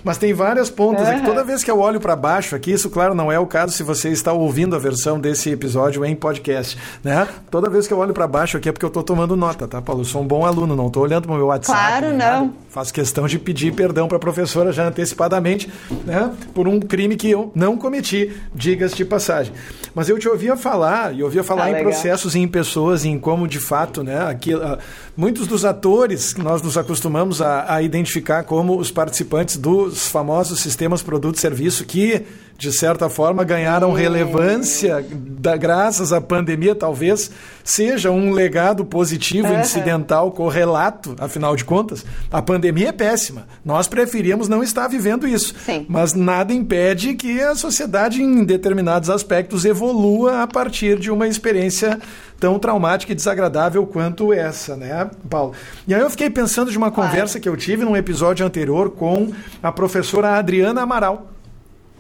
[0.06, 1.06] Mas tem várias pontas.
[1.06, 1.26] Uhum.
[1.26, 3.84] toda vez que eu olho para baixo aqui, isso, claro, não é o caso se
[3.84, 7.28] você está ouvindo a versão desse episódio em podcast, né?
[7.52, 9.82] Toda vez que eu olho para baixo aqui é porque eu estou tomando nota, tá,
[9.82, 10.00] Paulo?
[10.00, 11.78] Eu sou um bom aluno, não estou olhando para o meu WhatsApp.
[11.78, 12.54] Claro, não.
[12.70, 15.70] Faço questão de pedir perdão para a professora já antecipadamente,
[16.06, 19.54] né, por um crime que eu não cometi, digas de passagem.
[19.94, 21.92] Mas eu te ouvia falar, e ouvia falar ah, em legal.
[21.92, 24.78] processos e em pessoas, em como de fato, né, aqui, uh,
[25.16, 30.60] muitos dos atores que nós nos acostumamos a, a identificar como os participantes dos famosos
[30.60, 32.24] sistemas produto-serviço que
[32.60, 37.32] de certa forma, ganharam relevância da, graças à pandemia, talvez
[37.64, 39.62] seja um legado positivo, uhum.
[39.62, 42.06] incidental, correlato, afinal de contas.
[42.30, 43.48] A pandemia é péssima.
[43.64, 45.56] Nós preferíamos não estar vivendo isso.
[45.66, 45.86] Sim.
[45.88, 51.98] Mas nada impede que a sociedade, em determinados aspectos, evolua a partir de uma experiência
[52.42, 55.54] tão traumática e desagradável quanto essa, né, Paulo?
[55.88, 59.32] E aí eu fiquei pensando de uma conversa que eu tive num episódio anterior com
[59.64, 61.39] a professora Adriana Amaral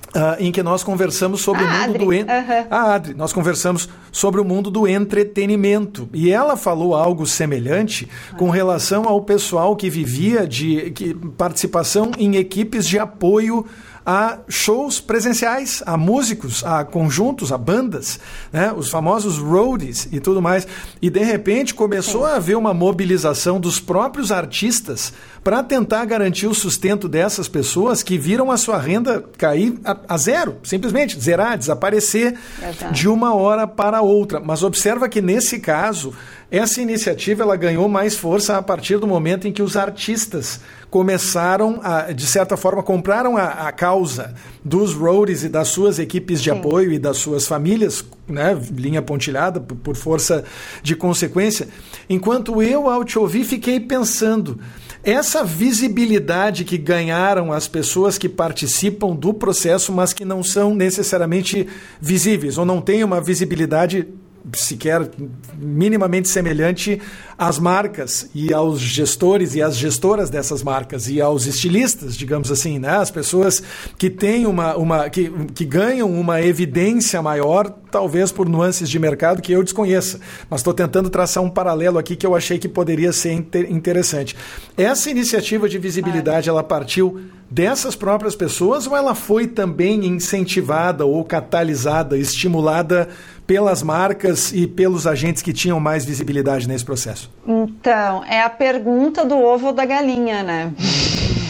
[0.09, 2.05] Uh, em que nós conversamos sobre a o mundo Adri.
[2.05, 2.23] do en...
[2.23, 2.67] uhum.
[2.71, 8.49] a Adri, nós conversamos sobre o mundo do entretenimento e ela falou algo semelhante com
[8.49, 13.63] relação ao pessoal que vivia de que, participação em equipes de apoio
[14.11, 18.19] a shows presenciais, a músicos, a conjuntos, a bandas,
[18.51, 18.73] né?
[18.75, 20.67] os famosos roadies e tudo mais.
[20.99, 22.31] E de repente começou Sim.
[22.31, 25.13] a haver uma mobilização dos próprios artistas
[25.49, 30.15] para tentar garantir o sustento dessas pessoas que viram a sua renda cair a, a
[30.15, 32.93] zero, simplesmente zerar, desaparecer Exato.
[32.93, 34.39] de uma hora para outra.
[34.39, 36.13] Mas observa que nesse caso
[36.51, 41.79] essa iniciativa ela ganhou mais força a partir do momento em que os artistas começaram
[41.81, 46.51] a, de certa forma, compraram a, a causa dos roadies e das suas equipes de
[46.51, 46.59] Sim.
[46.59, 50.43] apoio e das suas famílias, né, linha pontilhada, por, por força
[50.83, 51.67] de consequência.
[52.07, 54.59] Enquanto eu, ao te ouvir, fiquei pensando
[55.03, 61.67] essa visibilidade que ganharam as pessoas que participam do processo, mas que não são necessariamente
[62.01, 64.07] visíveis ou não têm uma visibilidade
[64.53, 65.09] sequer
[65.57, 67.01] minimamente semelhante
[67.37, 72.79] às marcas e aos gestores e às gestoras dessas marcas e aos estilistas, digamos assim,
[72.79, 72.97] né?
[72.97, 73.61] As pessoas
[73.97, 79.41] que têm uma, uma que, que ganham uma evidência maior, talvez por nuances de mercado
[79.41, 83.13] que eu desconheça, mas estou tentando traçar um paralelo aqui que eu achei que poderia
[83.13, 84.35] ser inter interessante.
[84.75, 91.23] Essa iniciativa de visibilidade, ela partiu dessas próprias pessoas ou ela foi também incentivada ou
[91.23, 93.09] catalisada, estimulada
[93.49, 97.31] pelas marcas e pelos agentes que tinham mais visibilidade nesse processo?
[97.47, 100.71] Então, é a pergunta do ovo ou da galinha, né?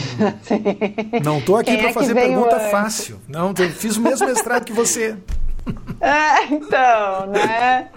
[1.21, 2.71] Não estou aqui para é fazer pergunta antes?
[2.71, 3.19] fácil.
[3.27, 5.17] Não, eu fiz o mesmo mestrado que você.
[6.01, 7.89] É, então, né?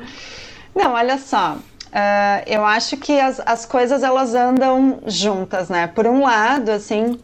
[0.75, 1.53] Não, olha só.
[1.55, 5.87] Uh, eu acho que as, as coisas elas andam juntas, né?
[5.87, 7.19] Por um lado, assim,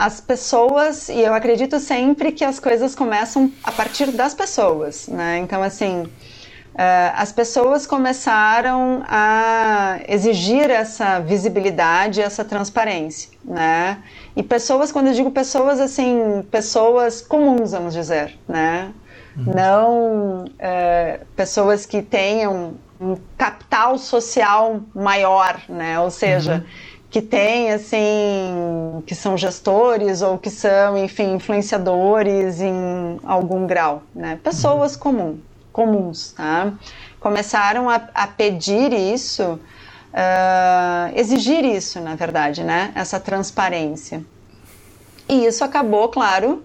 [0.00, 5.36] as pessoas, e eu acredito sempre que as coisas começam a partir das pessoas, né?
[5.36, 13.98] Então, assim, uh, as pessoas começaram a exigir essa visibilidade, essa transparência, né?
[14.34, 18.94] E pessoas, quando eu digo pessoas, assim, pessoas comuns, vamos dizer, né?
[19.36, 19.52] Uhum.
[19.54, 26.00] Não uh, pessoas que tenham um capital social maior, né?
[26.00, 33.20] Ou seja, uhum que tem assim que são gestores ou que são enfim influenciadores em
[33.24, 34.38] algum grau né?
[34.42, 35.00] Pessoas uhum.
[35.00, 35.38] comum,
[35.72, 36.72] comuns tá?
[37.18, 42.92] Começaram a, a pedir isso uh, exigir isso na verdade né?
[42.94, 44.24] Essa transparência.
[45.28, 46.62] E isso acabou claro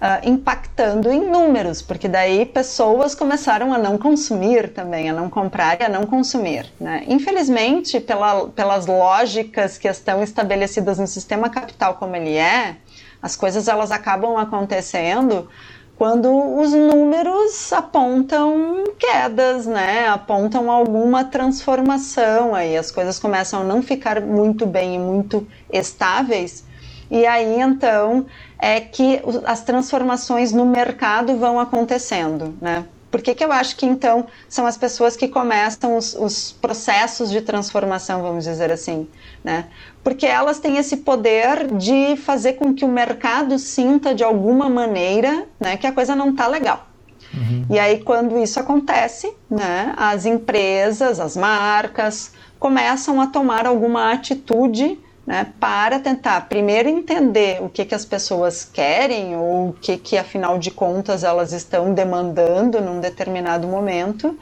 [0.00, 5.80] uh, impactando em números, porque daí pessoas começaram a não consumir também, a não comprar
[5.80, 6.66] e a não consumir.
[6.80, 7.04] Né?
[7.06, 12.76] Infelizmente, pela, pelas lógicas que estão estabelecidas no sistema capital como ele é,
[13.20, 15.48] as coisas elas acabam acontecendo
[15.96, 16.30] quando
[16.60, 20.06] os números apontam quedas, né?
[20.06, 26.64] Apontam alguma transformação aí, as coisas começam a não ficar muito bem e muito estáveis.
[27.10, 28.26] E aí então
[28.58, 32.84] é que as transformações no mercado vão acontecendo, né?
[33.10, 37.30] Por que, que eu acho que então são as pessoas que começam os, os, processos
[37.30, 39.08] de transformação, vamos dizer assim,
[39.42, 39.66] né?
[40.04, 45.46] Porque elas têm esse poder de fazer com que o mercado sinta de alguma maneira,
[45.58, 46.86] né, que a coisa não está legal.
[47.32, 47.64] Uhum.
[47.70, 54.98] E aí quando isso acontece, né, as empresas, as marcas começam a tomar alguma atitude
[55.28, 60.16] né, para tentar primeiro entender o que, que as pessoas querem ou o que, que,
[60.16, 64.38] afinal de contas, elas estão demandando num determinado momento.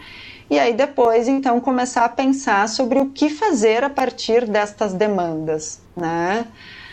[0.48, 5.80] E aí depois, então, começar a pensar sobre o que fazer a partir destas demandas,
[5.96, 6.46] né?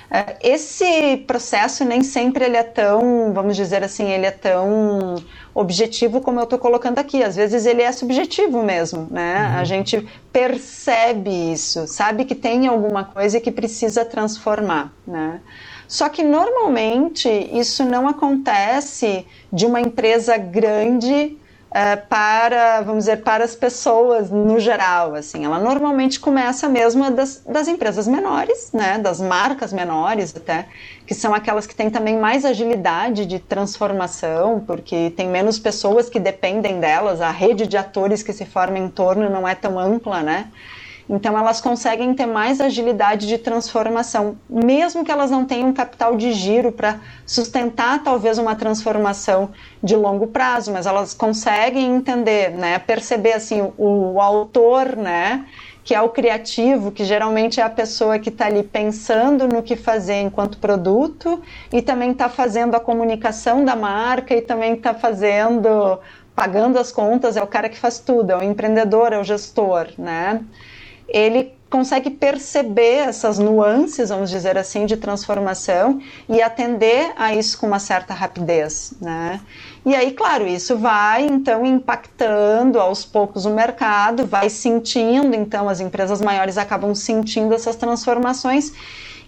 [0.09, 5.15] É, esse processo nem sempre ele é tão, vamos dizer assim, ele é tão
[5.53, 7.23] objetivo como eu estou colocando aqui.
[7.23, 9.49] Às vezes ele é subjetivo mesmo, né?
[9.49, 9.59] Uhum.
[9.59, 15.41] A gente percebe isso, sabe que tem alguma coisa que precisa transformar, né?
[15.87, 21.37] Só que normalmente isso não acontece de uma empresa grande
[21.73, 25.43] uh, para, vamos dizer, para as pessoas no geral, assim.
[25.43, 30.67] Ela normalmente começa mesmo das, das empresas menores, né, das marcas menores até,
[31.05, 36.19] que são aquelas que têm também mais agilidade de transformação, porque tem menos pessoas que
[36.19, 40.21] dependem delas, a rede de atores que se forma em torno não é tão ampla,
[40.21, 40.47] né?
[41.09, 46.31] Então elas conseguem ter mais agilidade de transformação, mesmo que elas não tenham capital de
[46.31, 53.33] giro para sustentar talvez uma transformação de longo prazo, mas elas conseguem entender, né, perceber
[53.33, 55.45] assim o, o autor, né,
[55.83, 59.75] que é o criativo, que geralmente é a pessoa que está ali pensando no que
[59.75, 65.99] fazer enquanto produto e também está fazendo a comunicação da marca e também está fazendo
[66.35, 69.89] pagando as contas, é o cara que faz tudo, é o empreendedor, é o gestor,
[69.97, 70.41] né?
[71.13, 75.99] Ele consegue perceber essas nuances, vamos dizer assim, de transformação
[76.29, 79.39] e atender a isso com uma certa rapidez, né?
[79.85, 85.79] E aí, claro, isso vai então impactando aos poucos o mercado, vai sentindo, então as
[85.79, 88.71] empresas maiores acabam sentindo essas transformações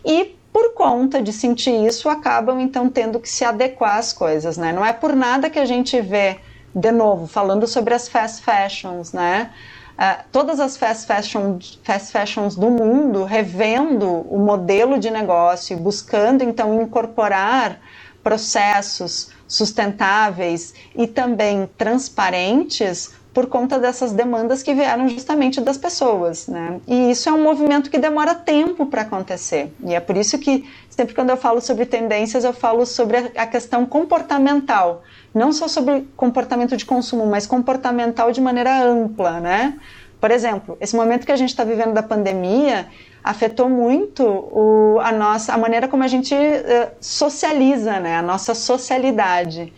[0.05, 4.71] e por conta de sentir isso, acabam então tendo que se adequar às coisas, né?
[4.71, 6.37] Não é por nada que a gente vê,
[6.73, 9.51] de novo, falando sobre as fast fashions, né?
[9.97, 16.43] Uh, todas as fast, fashion, fast fashions do mundo revendo o modelo de negócio, buscando
[16.43, 17.79] então incorporar
[18.23, 26.79] processos sustentáveis e também transparentes por conta dessas demandas que vieram justamente das pessoas, né?
[26.87, 29.73] E isso é um movimento que demora tempo para acontecer.
[29.83, 30.63] E é por isso que
[30.95, 35.03] sempre quando eu falo sobre tendências, eu falo sobre a questão comportamental,
[35.33, 39.77] não só sobre comportamento de consumo, mas comportamental de maneira ampla, né?
[40.21, 42.87] Por exemplo, esse momento que a gente está vivendo da pandemia
[43.21, 48.15] afetou muito o, a nossa a maneira como a gente uh, socializa, né?
[48.15, 49.73] A nossa socialidade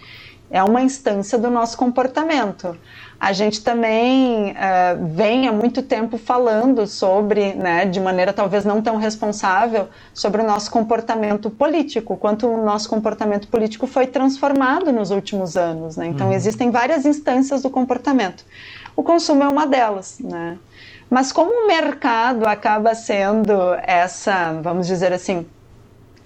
[0.51, 2.77] é uma instância do nosso comportamento
[3.19, 8.81] a gente também uh, vem há muito tempo falando sobre, né, de maneira talvez não
[8.81, 15.09] tão responsável, sobre o nosso comportamento político, quanto o nosso comportamento político foi transformado nos
[15.09, 15.97] últimos anos.
[15.97, 16.07] Né?
[16.07, 16.33] Então, uhum.
[16.33, 18.45] existem várias instâncias do comportamento.
[18.95, 20.19] O consumo é uma delas.
[20.19, 20.57] Né?
[21.09, 25.45] Mas como o mercado acaba sendo essa, vamos dizer assim,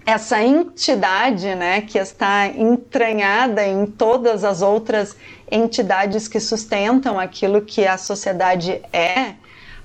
[0.05, 5.15] essa entidade né, que está entranhada em todas as outras
[5.49, 9.35] entidades que sustentam aquilo que a sociedade é,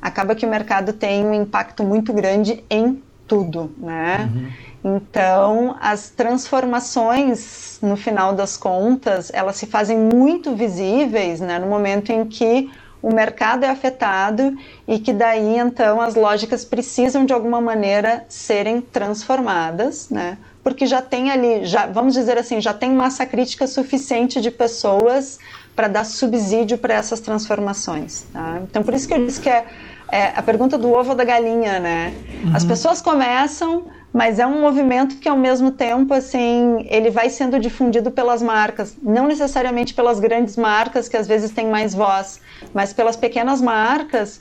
[0.01, 4.31] acaba que o mercado tem um impacto muito grande em tudo, né?
[4.33, 4.97] Uhum.
[4.97, 12.13] Então, as transformações, no final das contas, elas se fazem muito visíveis, né, no momento
[12.13, 12.71] em que
[13.03, 14.57] o mercado é afetado
[14.87, 20.39] e que daí então as lógicas precisam de alguma maneira serem transformadas, né?
[20.63, 25.39] Porque já tem ali, já vamos dizer assim, já tem massa crítica suficiente de pessoas
[25.77, 28.27] para dar subsídio para essas transformações.
[28.33, 28.61] Tá?
[28.63, 29.65] Então por isso que eu disse que é,
[30.11, 32.15] é a pergunta do ovo ou da galinha, né?
[32.45, 32.57] Uhum.
[32.57, 33.85] As pessoas começam
[34.17, 38.97] mas é um movimento que ao mesmo tempo assim ele vai sendo difundido pelas marcas.
[39.03, 42.41] Não necessariamente pelas grandes marcas que às vezes têm mais voz
[42.73, 44.41] mas pelas pequenas marcas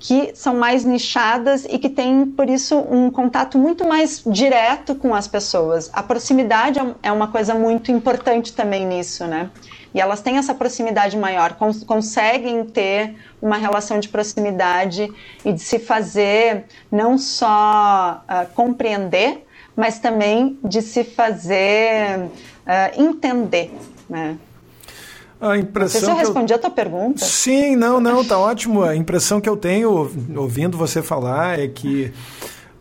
[0.00, 5.14] que são mais nichadas e que têm por isso um contato muito mais direto com
[5.14, 5.88] as pessoas.
[5.92, 9.50] A proximidade é, é uma coisa muito importante também nisso né
[9.94, 15.12] e elas têm essa proximidade maior, cons conseguem ter uma relação de proximidade
[15.44, 23.72] e de se fazer não só uh, compreender, mas também de se fazer uh, entender,
[24.08, 24.36] né?
[25.40, 26.56] A impressão não sei se eu respondi eu...
[26.56, 27.24] a tua pergunta.
[27.24, 28.84] Sim, não, não, tá ótimo.
[28.84, 32.12] A impressão que eu tenho ouvindo você falar é que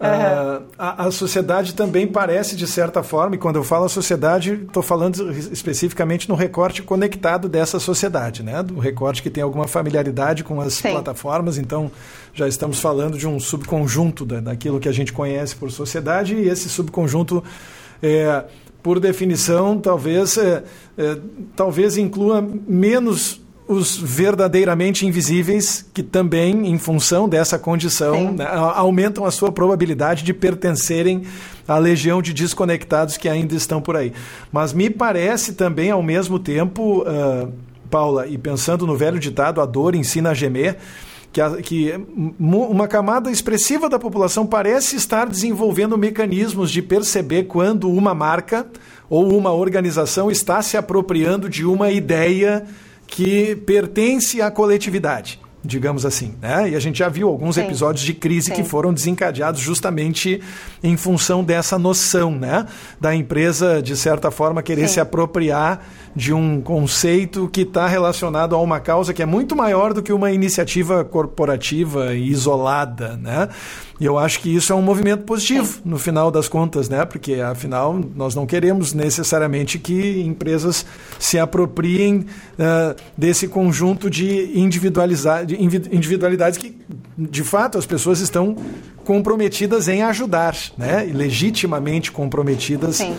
[0.02, 0.66] Uhum.
[0.80, 4.82] a, a, sociedade também parece, de certa forma, e quando eu falo a sociedade, estou
[4.82, 8.64] falando especificamente no recorte conectado dessa sociedade, né?
[8.64, 10.90] do recorte que tem alguma familiaridade com as Sim.
[10.90, 11.92] plataformas, então
[12.34, 16.48] já estamos falando de um subconjunto da, daquilo que a gente conhece por sociedade, e
[16.48, 17.44] esse subconjunto,
[18.02, 18.46] é,
[18.82, 20.64] por definição, talvez, é,
[20.98, 21.18] é,
[21.56, 23.40] talvez inclua menos
[23.72, 30.34] os verdadeiramente invisíveis, que também, em função dessa condição, né, aumentam a sua probabilidade de
[30.34, 31.24] pertencerem
[31.66, 34.12] à legião de desconectados que ainda estão por aí.
[34.52, 37.50] Mas me parece também, ao mesmo tempo, uh,
[37.90, 40.78] Paula, e pensando no velho ditado, a dor ensina a gemer,
[41.32, 41.94] que, a, que
[42.38, 48.68] uma camada expressiva da população parece estar desenvolvendo mecanismos de perceber quando uma marca
[49.10, 52.66] ou uma organização está se apropriando de uma ideia
[53.12, 56.34] que pertence à coletividade digamos assim.
[56.42, 56.72] Né?
[56.72, 57.62] E a gente já viu alguns Sim.
[57.62, 58.54] episódios de crise Sim.
[58.54, 60.42] que foram desencadeados justamente
[60.82, 62.66] em função dessa noção né?
[63.00, 64.96] da empresa, de certa forma, querer Sim.
[64.96, 65.86] se apropriar
[66.16, 70.12] de um conceito que está relacionado a uma causa que é muito maior do que
[70.12, 73.50] uma iniciativa corporativa isolada, né?
[74.00, 77.06] E eu acho que isso é um movimento positivo no final das contas, né?
[77.06, 80.86] Porque afinal nós não queremos necessariamente que empresas
[81.20, 82.26] se apropriem
[82.58, 86.78] uh, desse conjunto de individualidades que,
[87.18, 88.56] de fato, as pessoas estão
[89.04, 91.10] comprometidas em ajudar, né?
[91.14, 92.98] Legitimamente comprometidas.
[92.98, 93.16] Sim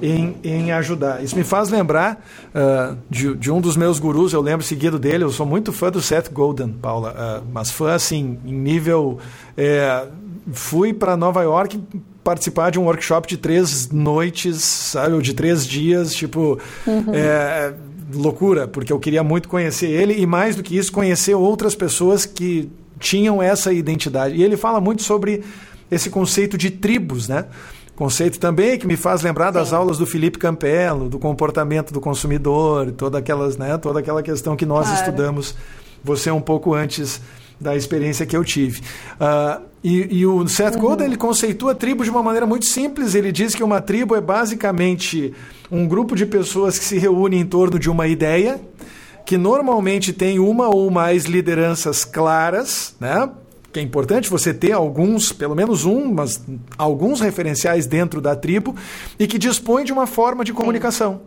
[0.00, 1.22] em, em ajudar.
[1.22, 2.24] Isso me faz lembrar
[2.54, 5.90] uh, de, de, um dos meus gurus, eu lembro seguido dele, eu sou muito fã
[5.90, 9.18] do Seth Golden, Paula, uh, mas fã assim, em nível.
[9.56, 10.06] É,
[10.52, 11.80] fui para Nova York
[12.24, 16.58] participar de um workshop de três noites, sabe, ou de três dias, tipo.
[16.86, 17.14] Uhum.
[17.14, 17.74] É,
[18.14, 22.26] loucura, porque eu queria muito conhecer ele e mais do que isso, conhecer outras pessoas
[22.26, 24.36] que tinham essa identidade.
[24.36, 25.42] E ele fala muito sobre
[25.90, 27.46] esse conceito de tribos, né?
[27.94, 29.74] Conceito também que me faz lembrar das Sim.
[29.74, 34.64] aulas do Felipe Campello, do comportamento do consumidor, toda aquelas, né, toda aquela questão que
[34.64, 34.98] nós claro.
[34.98, 35.54] estudamos,
[36.02, 37.20] você um pouco antes
[37.60, 38.80] da experiência que eu tive.
[39.20, 40.80] Uh, e, e, o Seth uhum.
[40.80, 43.14] Godin ele conceitua a tribo de uma maneira muito simples.
[43.14, 45.32] Ele diz que uma tribo é basicamente
[45.70, 48.60] um grupo de pessoas que se reúnem em torno de uma ideia,
[49.24, 53.28] que normalmente tem uma ou mais lideranças claras, né?
[53.72, 56.44] Que é importante você ter alguns, pelo menos um, mas
[56.76, 58.76] alguns referenciais dentro da tribo
[59.18, 61.22] e que dispõe de uma forma de comunicação.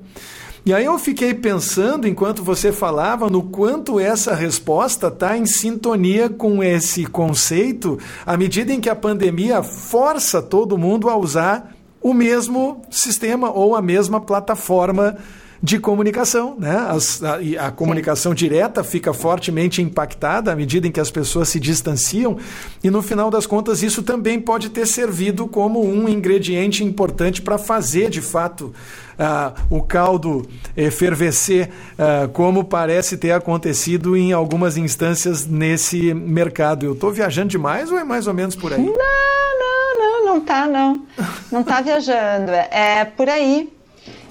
[0.63, 6.27] E aí eu fiquei pensando, enquanto você falava, no quanto essa resposta está em sintonia
[6.27, 12.13] com esse conceito, à medida em que a pandemia força todo mundo a usar o
[12.13, 15.17] mesmo sistema ou a mesma plataforma
[15.61, 16.55] de comunicação.
[16.57, 16.75] Né?
[16.89, 18.35] As, a, a, comunicação Sim.
[18.35, 22.37] direta fica fortemente impactada à medida em que as pessoas se distanciam,
[22.83, 27.57] e no final das contas, isso também pode ter servido como um ingrediente importante para
[27.57, 28.73] fazer de fato.
[29.15, 30.45] Uh, o caldo
[30.91, 36.85] fervescer, uh, como parece ter acontecido em algumas instâncias nesse mercado.
[36.85, 38.81] Eu estou viajando demais ou é mais ou menos por aí?
[38.81, 41.01] Não, não, não, não tá, não.
[41.49, 42.51] Não está viajando.
[42.51, 43.69] É por aí.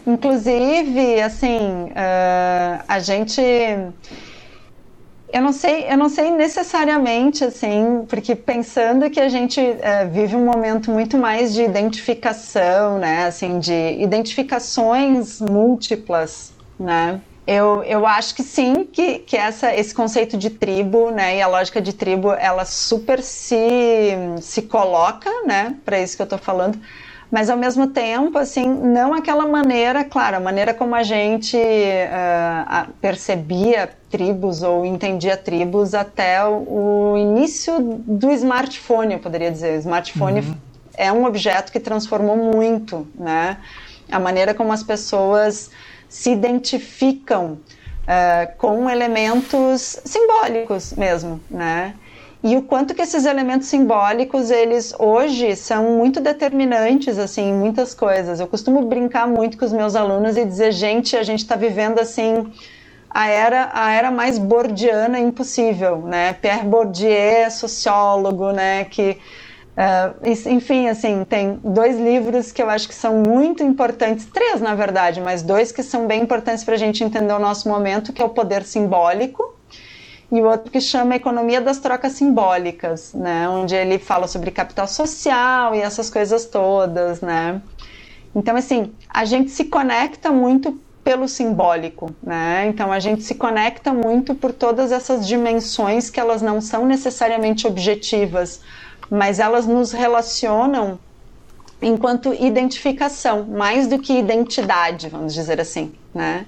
[0.06, 3.40] Inclusive, assim, uh, a gente
[5.34, 10.36] eu não sei, eu não sei necessariamente assim, porque pensando que a gente uh, vive
[10.36, 17.20] um momento muito mais de identificação, né, assim, de identificações múltiplas, né.
[17.44, 21.48] Eu, eu acho que sim, que, que essa, esse conceito de tribo, né, e a
[21.48, 26.78] lógica de tribo, ela super se, se coloca, né, para isso que eu estou falando,
[27.30, 32.92] mas ao mesmo tempo, assim, não aquela maneira, claro, a maneira como a gente uh,
[33.00, 39.76] percebia tribos ou entendia tribos até o, início do smartphone, eu poderia dizer.
[39.76, 40.54] O smartphone uhum.
[40.96, 43.56] é um objeto que transformou muito, né?
[44.10, 45.70] A maneira como as pessoas
[46.08, 47.58] se identificam
[48.04, 51.94] uh, com elementos simbólicos mesmo, né?
[52.44, 57.94] E o quanto que esses elementos simbólicos eles hoje são muito determinantes assim em muitas
[57.94, 58.38] coisas.
[58.38, 61.98] Eu costumo brincar muito com os meus alunos e dizer, gente, a gente está vivendo
[61.98, 62.52] assim
[63.08, 66.34] a era a era mais bordiana impossível, né?
[66.34, 68.84] Pierre Bourdieu, sociólogo, né?
[68.84, 69.18] Que
[69.76, 74.72] Uh, enfim, assim, tem dois livros que eu acho que são muito importantes, três na
[74.72, 78.22] verdade, mas dois que são bem importantes para a gente entender o nosso momento, que
[78.22, 79.52] é o Poder Simbólico,
[80.34, 84.88] e o outro que chama Economia das Trocas Simbólicas, né, onde ele fala sobre capital
[84.88, 87.62] social e essas coisas todas, né.
[88.34, 92.66] Então, assim, a gente se conecta muito pelo simbólico, né?
[92.66, 97.66] Então a gente se conecta muito por todas essas dimensões que elas não são necessariamente
[97.66, 98.62] objetivas,
[99.10, 100.98] mas elas nos relacionam
[101.82, 106.46] enquanto identificação, mais do que identidade, vamos dizer assim, né?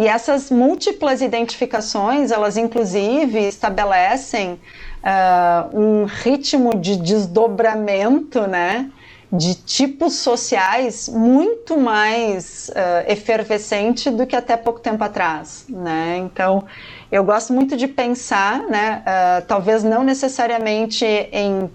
[0.00, 4.58] E essas múltiplas identificações, elas inclusive estabelecem
[5.04, 8.90] uh, um ritmo de desdobramento, né?
[9.30, 16.16] de tipos sociais muito mais uh, efervescente do que até pouco tempo atrás, né?
[16.18, 16.64] Então,
[17.12, 19.04] eu gosto muito de pensar, né?
[19.06, 21.70] Uh, talvez não necessariamente em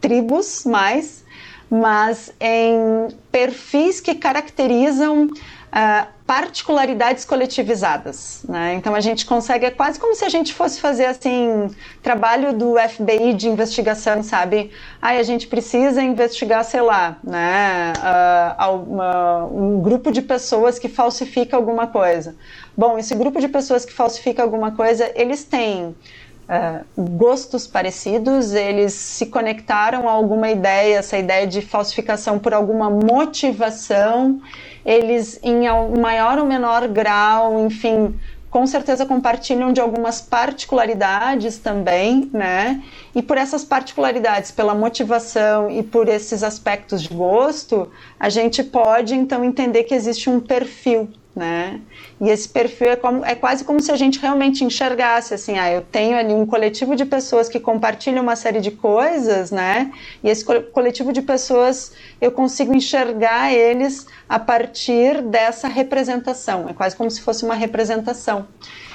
[0.00, 1.24] tribos mais,
[1.68, 8.44] mas em perfis que caracterizam uh, particularidades coletivizadas.
[8.48, 8.74] Né?
[8.74, 11.70] Então a gente consegue, é quase como se a gente fosse fazer assim,
[12.02, 14.70] trabalho do FBI de investigação, sabe?
[15.02, 17.92] Ai, a gente precisa investigar, sei lá, né?
[18.58, 22.34] Uh, um grupo de pessoas que falsifica alguma coisa.
[22.76, 25.94] Bom, esse grupo de pessoas que falsifica alguma coisa, eles têm
[26.48, 26.84] uh,
[27.16, 34.40] gostos parecidos, eles se conectaram a alguma ideia, essa ideia de falsificação por alguma motivação,
[34.84, 35.66] eles em
[35.98, 38.18] maior ou menor grau, enfim,
[38.54, 42.84] com certeza compartilham de algumas particularidades também, né?
[43.12, 49.12] E por essas particularidades, pela motivação e por esses aspectos de gosto, a gente pode
[49.12, 51.80] então entender que existe um perfil né?
[52.20, 55.70] E esse perfil é, como, é quase como se a gente realmente enxergasse assim, ah,
[55.70, 59.90] eu tenho ali um coletivo de pessoas que compartilham uma série de coisas, né?
[60.22, 66.68] E esse coletivo de pessoas eu consigo enxergar eles a partir dessa representação.
[66.68, 68.46] É quase como se fosse uma representação.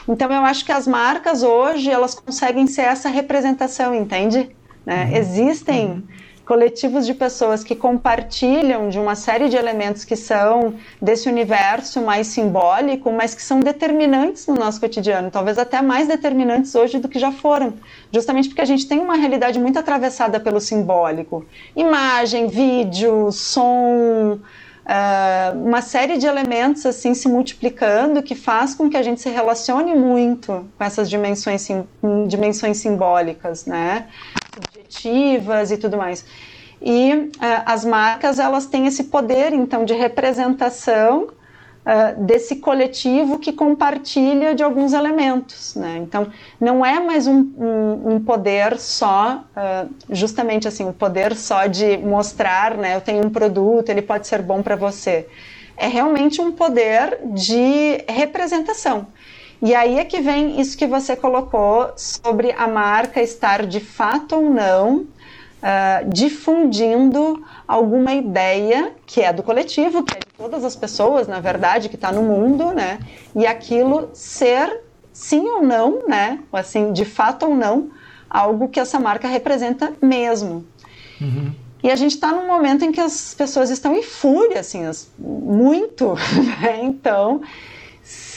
[0.07, 4.49] Então eu acho que as marcas hoje elas conseguem ser essa representação, entende?
[4.85, 5.05] Né?
[5.05, 5.17] Uhum.
[5.17, 6.03] Existem uhum
[6.49, 12.25] coletivos de pessoas que compartilham de uma série de elementos que são desse universo mais
[12.25, 17.19] simbólico, mas que são determinantes no nosso cotidiano, talvez até mais determinantes hoje do que
[17.19, 17.75] já foram,
[18.11, 21.45] justamente porque a gente tem uma realidade muito atravessada pelo simbólico.
[21.75, 24.39] Imagem, vídeo, som,
[24.89, 29.29] Uh, uma série de elementos assim se multiplicando que faz com que a gente se
[29.29, 31.85] relacione muito com essas dimensões, sim,
[32.27, 34.07] dimensões simbólicas, né?
[34.89, 36.25] Subjetivas e tudo mais.
[36.81, 37.29] E uh,
[37.65, 44.63] as marcas elas têm esse poder então de representação uh, desse coletivo que compartilha de
[44.63, 45.75] alguns elementos.
[45.75, 45.97] Né?
[45.97, 46.27] Então
[46.59, 51.97] não é mais um, um, um poder só, uh, justamente assim, um poder só de
[51.97, 52.95] mostrar, né?
[52.95, 55.27] Eu tenho um produto, ele pode ser bom para você.
[55.75, 59.07] É realmente um poder de representação.
[59.61, 64.35] E aí é que vem isso que você colocou sobre a marca estar de fato
[64.35, 64.99] ou não
[65.59, 71.39] uh, difundindo alguma ideia que é do coletivo, que é de todas as pessoas, na
[71.39, 72.99] verdade, que está no mundo, né?
[73.35, 74.81] E aquilo ser
[75.11, 76.39] sim ou não, né?
[76.53, 77.89] Assim, de fato ou não,
[78.29, 80.65] algo que essa marca representa mesmo.
[81.19, 81.51] Uhum.
[81.81, 84.83] E a gente está num momento em que as pessoas estão em fúria, assim,
[85.17, 86.15] muito,
[86.61, 86.79] né?
[86.83, 87.41] Então,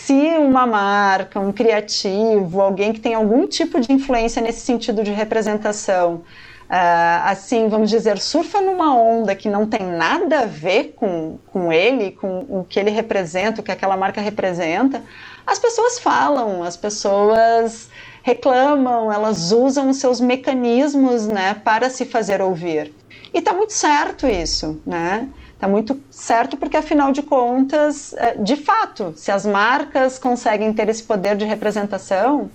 [0.06, 5.12] se uma marca, um criativo, alguém que tem algum tipo de influência nesse sentido de
[5.12, 11.38] representação, uh, assim, vamos dizer, surfa numa onda que não tem nada a ver com,
[11.46, 15.02] com ele, com o que ele representa, o que aquela marca representa,
[15.46, 17.88] as pessoas falam, as pessoas
[18.24, 22.92] reclamam, elas usam os seus mecanismos né, para se fazer ouvir.
[23.32, 25.28] E está muito certo isso, né?
[25.62, 30.88] Está muito certo porque, afinal de contas, é, de fato, se as marcas conseguem ter
[30.88, 32.50] esse poder de representação,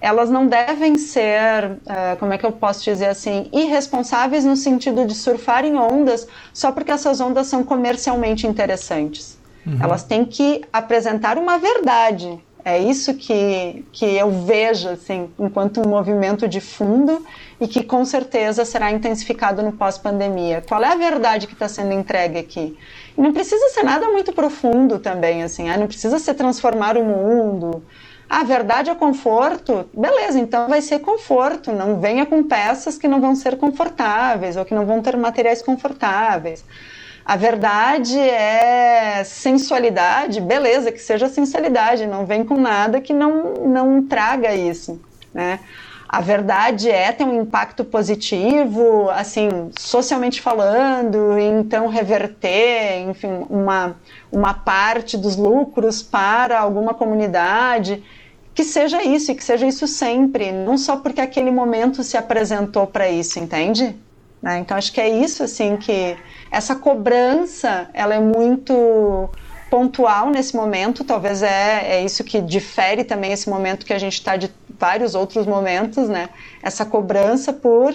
[0.00, 5.04] elas não devem ser, é, como é que eu posso dizer assim, irresponsáveis no sentido
[5.04, 9.36] de surfar em ondas só porque essas ondas são comercialmente interessantes.
[9.66, 9.78] Uhum.
[9.82, 12.38] Elas têm que apresentar uma verdade.
[12.68, 17.24] É isso que, que eu vejo assim, enquanto um movimento de fundo
[17.58, 20.62] e que com certeza será intensificado no pós-pandemia.
[20.68, 22.76] Qual é a verdade que está sendo entregue aqui?
[23.16, 27.82] Não precisa ser nada muito profundo também, assim, ah, não precisa ser transformar o mundo.
[28.28, 31.72] A verdade é conforto, beleza, então vai ser conforto.
[31.72, 35.62] Não venha com peças que não vão ser confortáveis ou que não vão ter materiais
[35.62, 36.62] confortáveis.
[37.28, 44.02] A verdade é sensualidade, beleza, que seja sensualidade, não vem com nada que não, não
[44.02, 44.98] traga isso,
[45.34, 45.60] né?
[46.08, 53.94] a verdade é ter um impacto positivo, assim, socialmente falando, então reverter, enfim, uma,
[54.32, 58.02] uma parte dos lucros para alguma comunidade,
[58.54, 62.86] que seja isso e que seja isso sempre, não só porque aquele momento se apresentou
[62.86, 63.94] para isso, entende?
[64.40, 64.60] Né?
[64.60, 66.16] Então acho que é isso, assim, que
[66.50, 69.28] essa cobrança, ela é muito
[69.70, 74.14] pontual nesse momento, talvez é, é isso que difere também esse momento que a gente
[74.14, 76.30] está de vários outros momentos, né?
[76.62, 77.94] Essa cobrança por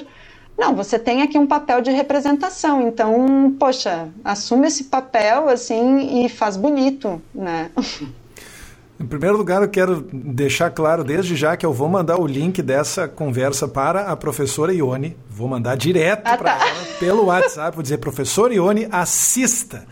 [0.57, 6.29] não, você tem aqui um papel de representação, então, poxa, assume esse papel assim e
[6.29, 7.71] faz bonito, né?
[9.03, 12.61] Em primeiro lugar, eu quero deixar claro desde já que eu vou mandar o link
[12.61, 15.17] dessa conversa para a professora Ione.
[15.29, 16.65] Vou mandar direto ah, para tá.
[16.65, 17.75] ela pelo WhatsApp.
[17.75, 19.85] Vou dizer, professora Ione, assista.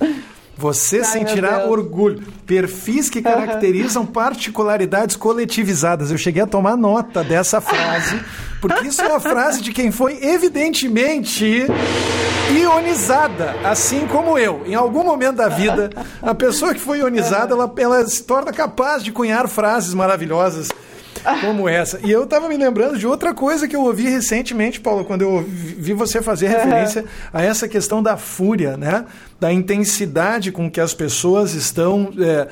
[0.58, 2.22] Você Ai, sentirá orgulho.
[2.45, 6.12] Perfis que caracterizam particularidades coletivizadas.
[6.12, 8.20] Eu cheguei a tomar nota dessa frase,
[8.60, 11.66] porque isso é a frase de quem foi evidentemente
[12.52, 14.64] ionizada, assim como eu.
[14.66, 15.89] Em algum momento da vida,
[16.22, 20.70] a pessoa que foi ionizada, ela, ela se torna capaz de cunhar frases maravilhosas
[21.41, 21.99] como essa.
[22.03, 25.43] E eu estava me lembrando de outra coisa que eu ouvi recentemente, Paulo, quando eu
[25.47, 29.05] vi você fazer referência a essa questão da fúria, né?
[29.39, 32.47] Da intensidade com que as pessoas estão é,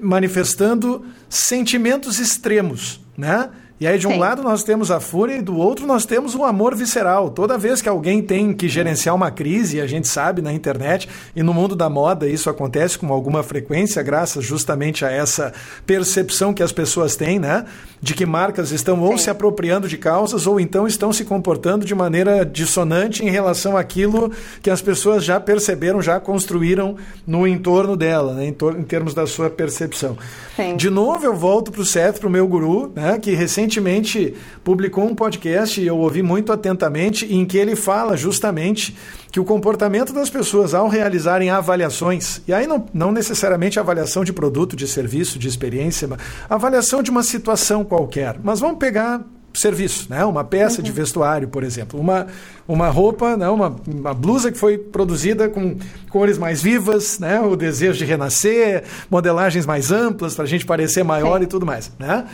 [0.00, 3.50] manifestando sentimentos extremos, né?
[3.80, 4.18] E aí, de um Sim.
[4.18, 7.30] lado, nós temos a fúria e do outro, nós temos o amor visceral.
[7.30, 11.44] Toda vez que alguém tem que gerenciar uma crise, a gente sabe na internet e
[11.44, 15.52] no mundo da moda isso acontece com alguma frequência, graças justamente a essa
[15.86, 17.66] percepção que as pessoas têm, né?
[18.02, 19.24] De que marcas estão ou Sim.
[19.24, 24.32] se apropriando de causas ou então estão se comportando de maneira dissonante em relação àquilo
[24.60, 28.46] que as pessoas já perceberam, já construíram no entorno dela, né?
[28.46, 30.18] em, em termos da sua percepção.
[30.56, 30.74] Sim.
[30.76, 33.18] De novo, eu volto para o Seth, para o meu guru, né?
[33.20, 38.16] que recentemente recentemente publicou um podcast e eu ouvi muito atentamente em que ele fala
[38.16, 38.96] justamente
[39.30, 44.32] que o comportamento das pessoas ao realizarem avaliações, e aí não, não necessariamente avaliação de
[44.32, 48.36] produto, de serviço, de experiência, mas avaliação de uma situação qualquer.
[48.42, 50.24] Mas vamos pegar serviço, né?
[50.24, 50.84] uma peça uhum.
[50.84, 52.26] de vestuário, por exemplo, uma,
[52.66, 53.48] uma roupa, né?
[53.48, 55.76] uma, uma blusa que foi produzida com
[56.10, 57.40] cores mais vivas, né?
[57.40, 61.44] o desejo de renascer, modelagens mais amplas para a gente parecer maior Sim.
[61.44, 61.90] e tudo mais.
[61.98, 62.24] Né?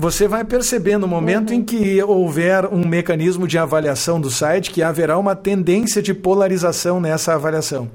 [0.00, 1.56] Você vai perceber no momento uhum.
[1.56, 6.98] em que houver um mecanismo de avaliação do site que haverá uma tendência de polarização
[6.98, 7.90] nessa avaliação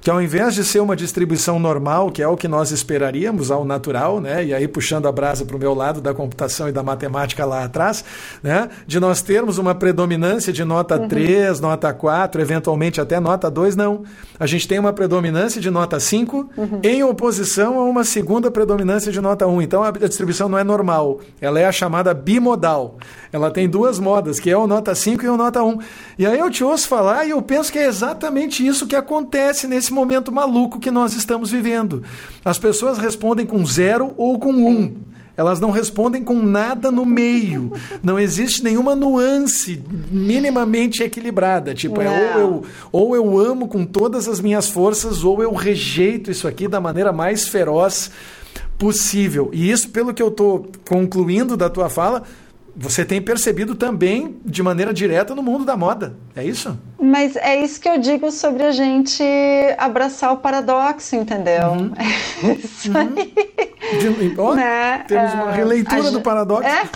[0.00, 3.64] que ao invés de ser uma distribuição normal, que é o que nós esperaríamos, ao
[3.64, 4.44] natural, né?
[4.44, 7.64] e aí puxando a brasa para o meu lado da computação e da matemática lá
[7.64, 8.04] atrás,
[8.42, 8.68] né?
[8.86, 11.08] de nós termos uma predominância de nota uhum.
[11.08, 14.04] 3, nota 4, eventualmente até nota 2, não.
[14.38, 16.80] A gente tem uma predominância de nota 5 uhum.
[16.82, 19.62] em oposição a uma segunda predominância de nota 1.
[19.62, 22.96] Então a distribuição não é normal, ela é a chamada bimodal.
[23.32, 25.78] Ela tem duas modas, que é o nota 5 e o nota 1.
[26.18, 29.68] E aí eu te ouço falar e eu penso que é exatamente isso que acontece
[29.68, 32.02] nesse momento maluco que nós estamos vivendo.
[32.44, 34.94] As pessoas respondem com zero ou com um.
[35.36, 37.72] Elas não respondem com nada no meio.
[38.02, 41.74] Não existe nenhuma nuance minimamente equilibrada.
[41.74, 46.30] Tipo, é ou eu, ou eu amo com todas as minhas forças, ou eu rejeito
[46.30, 48.10] isso aqui da maneira mais feroz
[48.78, 49.50] possível.
[49.52, 52.22] E isso, pelo que eu estou concluindo da tua fala,
[52.76, 56.78] você tem percebido também de maneira direta no mundo da moda, é isso?
[57.00, 59.22] Mas é isso que eu digo sobre a gente
[59.78, 61.68] abraçar o paradoxo, entendeu?
[61.68, 61.92] Uhum.
[62.42, 62.96] É isso uhum.
[62.96, 64.30] aí.
[64.30, 65.04] De, ó, né?
[65.06, 66.68] Temos uma é, releitura a, do paradoxo.
[66.68, 66.88] É.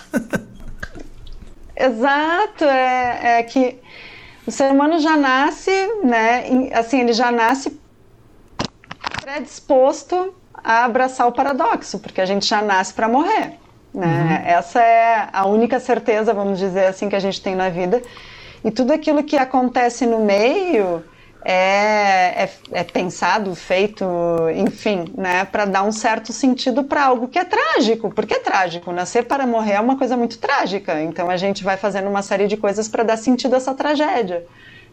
[1.86, 3.78] Exato, é, é que
[4.46, 5.70] o ser humano já nasce,
[6.02, 6.44] né?
[6.72, 7.78] Assim, ele já nasce
[9.20, 13.58] predisposto a abraçar o paradoxo, porque a gente já nasce para morrer.
[13.94, 14.42] Né?
[14.42, 14.50] Uhum.
[14.50, 18.02] Essa é a única certeza, vamos dizer assim, que a gente tem na vida.
[18.64, 21.04] E tudo aquilo que acontece no meio
[21.44, 24.04] é, é, é pensado, feito,
[24.56, 28.10] enfim, né, para dar um certo sentido para algo que é trágico.
[28.10, 28.90] Porque é trágico.
[28.90, 31.00] Nascer para morrer é uma coisa muito trágica.
[31.02, 34.44] Então a gente vai fazendo uma série de coisas para dar sentido a essa tragédia.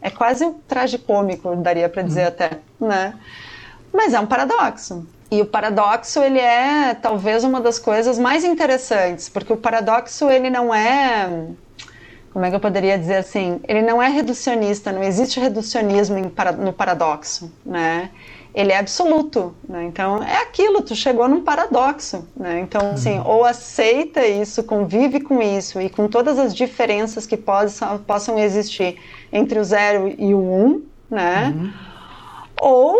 [0.01, 2.27] É quase um tragicômico, daria para dizer uhum.
[2.27, 2.49] até,
[2.79, 3.13] né?
[3.93, 5.07] Mas é um paradoxo.
[5.31, 10.49] E o paradoxo, ele é talvez uma das coisas mais interessantes, porque o paradoxo, ele
[10.49, 11.47] não é
[12.33, 13.59] como é que eu poderia dizer assim?
[13.67, 16.17] Ele não é reducionista, não existe reducionismo
[16.59, 18.09] no paradoxo, né?
[18.53, 19.83] Ele é absoluto, né?
[19.85, 22.59] Então é aquilo, tu chegou num paradoxo, né?
[22.61, 23.27] Então assim, uhum.
[23.27, 28.97] ou aceita isso, convive com isso e com todas as diferenças que possam, possam existir
[29.31, 31.53] entre o zero e o um, né?
[31.55, 31.90] Uhum
[32.61, 32.95] ou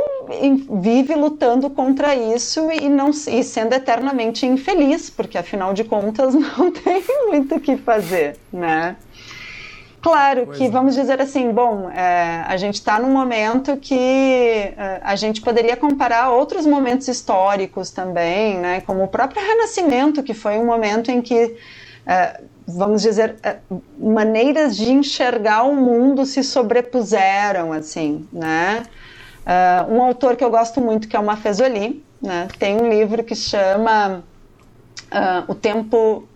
[0.82, 6.72] vive lutando contra isso e não e sendo eternamente infeliz, porque afinal de contas não
[6.72, 8.96] tem muito o que fazer, né?
[10.02, 10.70] Claro que é.
[10.70, 13.94] vamos dizer assim, bom, é, a gente está num momento que
[14.76, 18.82] é, a gente poderia comparar outros momentos históricos também, né?
[18.82, 21.56] Como o próprio Renascimento, que foi um momento em que
[22.08, 23.58] é, vamos dizer, é,
[23.96, 28.84] maneiras de enxergar o mundo se sobrepuseram, assim, né?
[29.46, 33.24] Uh, um autor que eu gosto muito, que é o Mafezoli, né, tem um livro
[33.24, 34.24] que chama
[35.12, 36.28] uh, O Tempo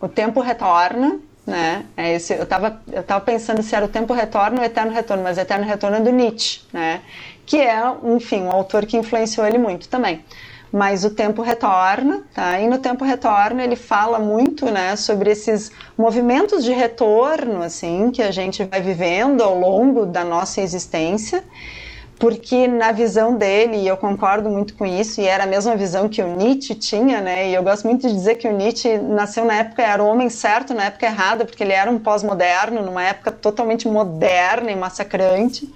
[0.00, 1.84] o Tempo Retorna, né?
[1.96, 5.22] É esse, eu estava eu tava pensando se era o Tempo Retorna ou Eterno Retorno,
[5.22, 7.02] mas Eterno Retorno é do Nietzsche, né?
[7.44, 10.24] Que é, enfim, um autor que influenciou ele muito também.
[10.72, 12.60] Mas o Tempo Retorna, tá?
[12.60, 18.22] E no Tempo Retorna ele fala muito, né, sobre esses movimentos de retorno, assim, que
[18.22, 21.42] a gente vai vivendo ao longo da nossa existência
[22.20, 26.06] porque na visão dele, e eu concordo muito com isso, e era a mesma visão
[26.06, 27.48] que o Nietzsche tinha, né?
[27.48, 30.28] E eu gosto muito de dizer que o Nietzsche nasceu na época, era o homem
[30.28, 35.66] certo na época errada, porque ele era um pós-moderno, numa época totalmente moderna e massacrante,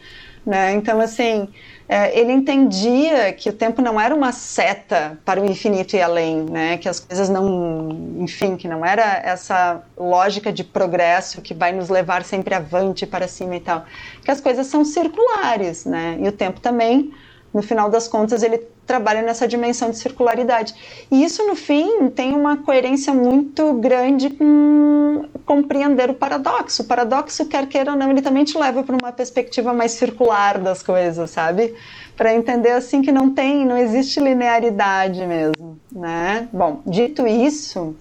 [0.44, 0.72] né?
[0.72, 1.48] Então, assim,
[1.88, 6.42] é, ele entendia que o tempo não era uma seta para o infinito e além,
[6.42, 6.78] né?
[6.78, 11.90] Que as coisas não, enfim, que não era essa lógica de progresso que vai nos
[11.90, 13.84] levar sempre avante para cima e tal.
[14.24, 16.16] Que as coisas são circulares, né?
[16.20, 17.12] E o tempo também
[17.54, 20.74] no final das contas, ele trabalha nessa dimensão de circularidade.
[21.10, 26.82] E isso, no fim, tem uma coerência muito grande com compreender o paradoxo.
[26.82, 30.58] O paradoxo, quer queira ou não, ele também te leva para uma perspectiva mais circular
[30.58, 31.74] das coisas, sabe?
[32.16, 36.48] Para entender assim que não tem, não existe linearidade mesmo, né?
[36.52, 37.94] Bom, dito isso,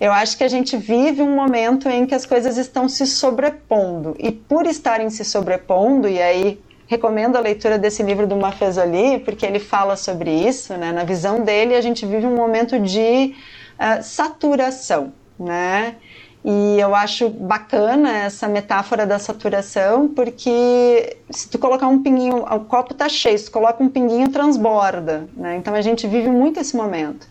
[0.00, 4.16] eu acho que a gente vive um momento em que as coisas estão se sobrepondo.
[4.18, 6.58] E por estarem se sobrepondo, e aí
[6.88, 10.90] recomendo a leitura desse livro do Mafezoli, porque ele fala sobre isso, né?
[10.90, 13.34] Na visão dele, a gente vive um momento de
[13.78, 15.96] uh, saturação, né?
[16.42, 22.60] E eu acho bacana essa metáfora da saturação, porque se tu colocar um pinguinho, o
[22.60, 25.56] copo está cheio, se tu coloca um pinguinho, transborda, né?
[25.56, 27.28] Então a gente vive muito esse momento.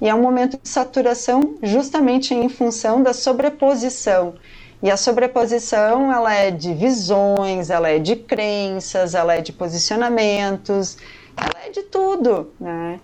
[0.00, 4.34] E é um momento de saturação justamente em função da sobreposição
[4.82, 10.96] e a sobreposição, ela é de visões, ela é de crenças, ela é de posicionamentos,
[11.36, 12.98] ela é de tudo, né?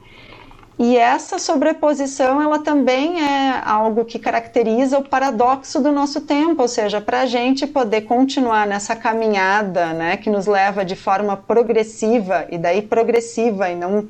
[0.79, 6.69] E essa sobreposição, ela também é algo que caracteriza o paradoxo do nosso tempo, ou
[6.69, 12.47] seja, para a gente poder continuar nessa caminhada, né, que nos leva de forma progressiva,
[12.51, 14.07] e daí progressiva e não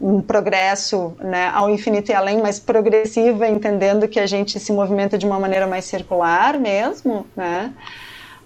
[0.00, 5.18] um progresso né, ao infinito e além, mas progressiva, entendendo que a gente se movimenta
[5.18, 7.72] de uma maneira mais circular mesmo, né?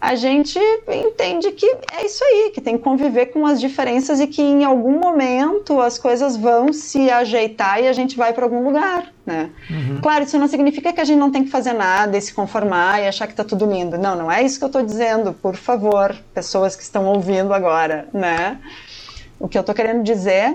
[0.00, 4.26] A gente entende que é isso aí, que tem que conviver com as diferenças e
[4.26, 8.62] que em algum momento as coisas vão se ajeitar e a gente vai para algum
[8.62, 9.48] lugar, né?
[9.70, 10.00] Uhum.
[10.02, 13.00] Claro, isso não significa que a gente não tem que fazer nada e se conformar
[13.00, 13.96] e achar que está tudo lindo.
[13.96, 18.06] Não, não é isso que eu estou dizendo, por favor, pessoas que estão ouvindo agora,
[18.12, 18.58] né?
[19.40, 20.54] O que eu estou querendo dizer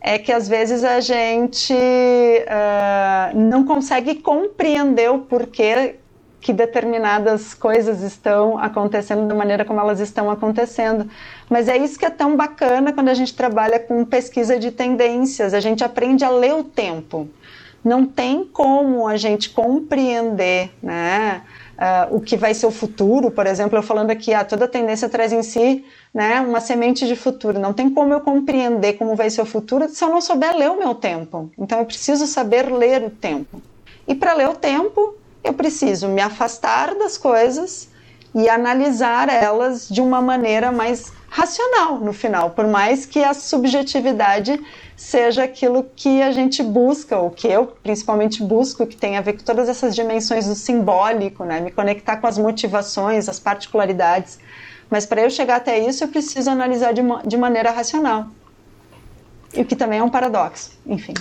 [0.00, 5.96] é que às vezes a gente uh, não consegue compreender o porquê
[6.40, 11.10] que determinadas coisas estão acontecendo da maneira como elas estão acontecendo.
[11.50, 15.52] Mas é isso que é tão bacana quando a gente trabalha com pesquisa de tendências,
[15.52, 17.28] a gente aprende a ler o tempo.
[17.84, 21.42] Não tem como a gente compreender, né?
[21.78, 25.08] Uh, o que vai ser o futuro, por exemplo, eu falando aqui, ah, toda tendência
[25.08, 27.58] traz em si né, uma semente de futuro.
[27.58, 30.70] Não tem como eu compreender como vai ser o futuro se eu não souber ler
[30.70, 31.50] o meu tempo.
[31.56, 33.62] Então eu preciso saber ler o tempo.
[34.06, 35.14] E para ler o tempo,
[35.44, 37.88] eu preciso me afastar das coisas
[38.34, 44.58] e analisar elas de uma maneira mais racional no final, por mais que a subjetividade
[44.96, 49.34] seja aquilo que a gente busca, ou que eu principalmente busco, que tem a ver
[49.34, 51.60] com todas essas dimensões do simbólico, né?
[51.60, 54.38] Me conectar com as motivações, as particularidades.
[54.90, 58.26] Mas para eu chegar até isso, eu preciso analisar de, de maneira racional.
[59.54, 61.14] O que também é um paradoxo, enfim.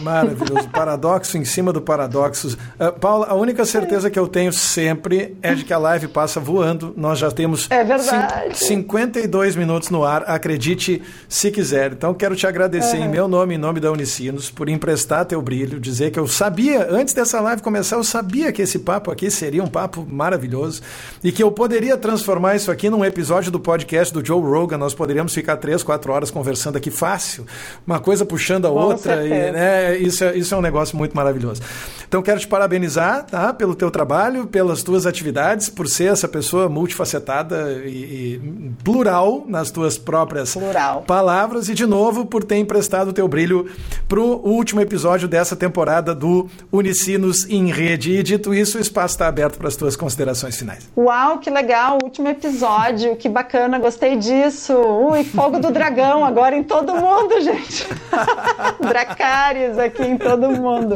[0.00, 0.68] Maravilhoso.
[0.68, 2.56] Paradoxo em cima do paradoxo.
[2.78, 6.38] Uh, Paula, a única certeza que eu tenho sempre é de que a live passa
[6.38, 6.92] voando.
[6.96, 8.58] Nós já temos é verdade.
[8.58, 11.92] 52 minutos no ar, acredite se quiser.
[11.92, 13.04] Então, quero te agradecer uhum.
[13.04, 16.86] em meu nome, em nome da Unicinos, por emprestar teu brilho, dizer que eu sabia,
[16.90, 20.82] antes dessa live começar, eu sabia que esse papo aqui seria um papo maravilhoso
[21.22, 24.78] e que eu poderia transformar isso aqui num episódio do podcast do Joe Rogan.
[24.78, 27.46] Nós poderíamos ficar três, quatro horas conversando aqui fácil,
[27.86, 29.26] uma coisa puxando a Com outra.
[29.26, 31.62] E, né, isso, é, isso é um negócio muito maravilhoso.
[32.08, 36.68] Então, quero te parabenizar tá, pelo teu trabalho, pelas tuas atividades, por ser essa pessoa
[36.68, 41.02] multifacetada e, e plural nas tuas próprias plural.
[41.02, 43.68] palavras e, de novo, por ter emprestado o teu brilho
[44.08, 48.12] para o último episódio dessa temporada do Unicinos em Rede.
[48.12, 50.88] E, dito isso, o espaço está aberto para as tuas considerações finais.
[50.96, 51.98] Uau, que legal!
[52.04, 54.74] Último episódio, que bacana, gostei disso.
[54.74, 57.86] Ui, fogo do dragão agora em todo mundo, gente.
[59.36, 60.94] Dracarys aqui em todo mundo.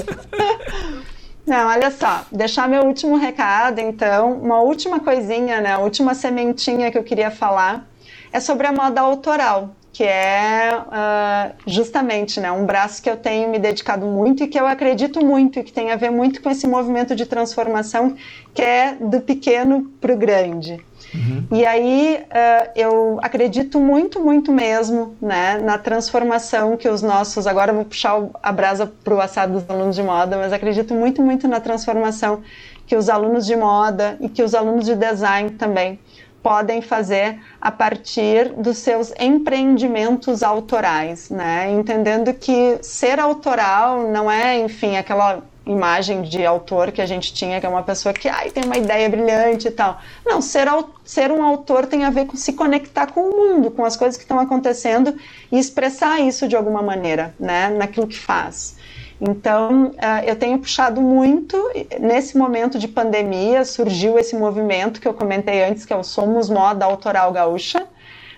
[1.47, 6.91] Não, olha só, deixar meu último recado, então, uma última coisinha, né, a última sementinha
[6.91, 7.86] que eu queria falar
[8.32, 13.51] é sobre a moda autoral, que é uh, justamente né, um braço que eu tenho
[13.51, 16.49] me dedicado muito e que eu acredito muito e que tem a ver muito com
[16.49, 18.14] esse movimento de transformação
[18.55, 20.80] que é do pequeno para o grande.
[21.15, 21.47] Uhum.
[21.51, 27.47] E aí uh, eu acredito muito, muito mesmo né, na transformação que os nossos.
[27.47, 30.95] Agora eu vou puxar a brasa para o assado dos alunos de moda, mas acredito
[30.95, 32.43] muito, muito na transformação
[32.87, 35.99] que os alunos de moda e que os alunos de design também
[36.43, 41.71] podem fazer a partir dos seus empreendimentos autorais, né?
[41.71, 47.61] Entendendo que ser autoral não é, enfim, aquela imagem de autor que a gente tinha,
[47.61, 49.99] que é uma pessoa que ai, tem uma ideia brilhante e tal.
[50.25, 50.67] Não, ser,
[51.05, 54.17] ser um autor tem a ver com se conectar com o mundo, com as coisas
[54.17, 55.15] que estão acontecendo
[55.51, 58.77] e expressar isso de alguma maneira, né, naquilo que faz.
[59.21, 61.57] Então, uh, eu tenho puxado muito.
[62.01, 66.49] Nesse momento de pandemia, surgiu esse movimento que eu comentei antes, que é o Somos
[66.49, 67.87] Moda Autoral Gaúcha,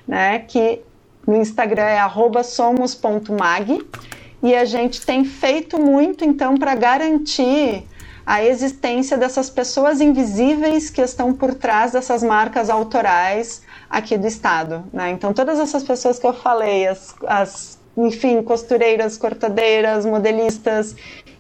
[0.07, 0.81] né, que
[1.25, 2.01] no Instagram é
[2.43, 3.87] somos.mag.
[4.43, 7.85] E a gente tem feito muito, então, para garantir
[8.25, 14.85] a existência dessas pessoas invisíveis que estão por trás dessas marcas autorais aqui do estado.
[14.93, 15.11] Né?
[15.11, 20.97] Então, todas essas pessoas que eu falei, as, as enfim, costureiras, cortadeiras, modelistas.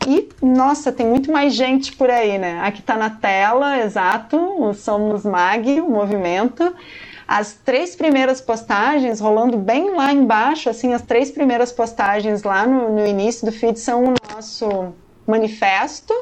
[0.07, 2.61] E, nossa, tem muito mais gente por aí, né?
[2.62, 6.74] Aqui está na tela, exato, o Somos Mag, o movimento.
[7.35, 12.95] As três primeiras postagens, rolando bem lá embaixo, assim, as três primeiras postagens lá no,
[12.95, 14.93] no início do feed são o nosso
[15.26, 16.12] manifesto.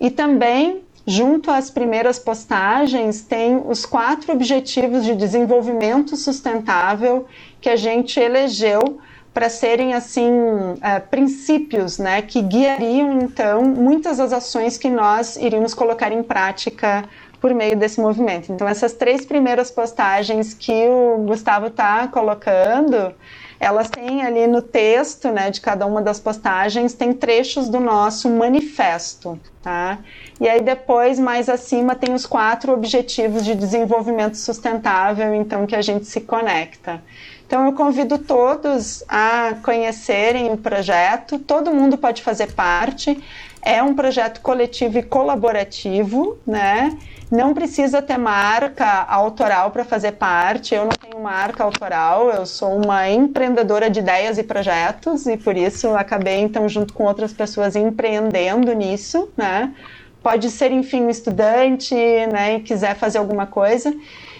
[0.00, 7.24] E também Junto às primeiras postagens, tem os quatro objetivos de desenvolvimento sustentável
[7.62, 9.00] que a gente elegeu
[9.32, 15.72] para serem assim uh, princípios, né, que guiariam então muitas das ações que nós iríamos
[15.72, 17.08] colocar em prática
[17.40, 18.52] por meio desse movimento.
[18.52, 23.14] Então essas três primeiras postagens que o Gustavo está colocando,
[23.60, 28.30] elas têm ali no texto, né, de cada uma das postagens, tem trechos do nosso
[28.30, 29.98] manifesto, tá?
[30.40, 35.82] E aí depois, mais acima, tem os quatro objetivos de desenvolvimento sustentável, então, que a
[35.82, 37.02] gente se conecta.
[37.44, 43.18] Então, eu convido todos a conhecerem o projeto, todo mundo pode fazer parte,
[43.60, 46.96] é um projeto coletivo e colaborativo, né?
[47.30, 50.74] Não precisa ter marca autoral para fazer parte.
[50.74, 55.54] Eu não tenho marca autoral, eu sou uma empreendedora de ideias e projetos e por
[55.54, 59.74] isso acabei então junto com outras pessoas empreendendo nisso, né?
[60.22, 63.94] Pode ser enfim um estudante, né, e quiser fazer alguma coisa.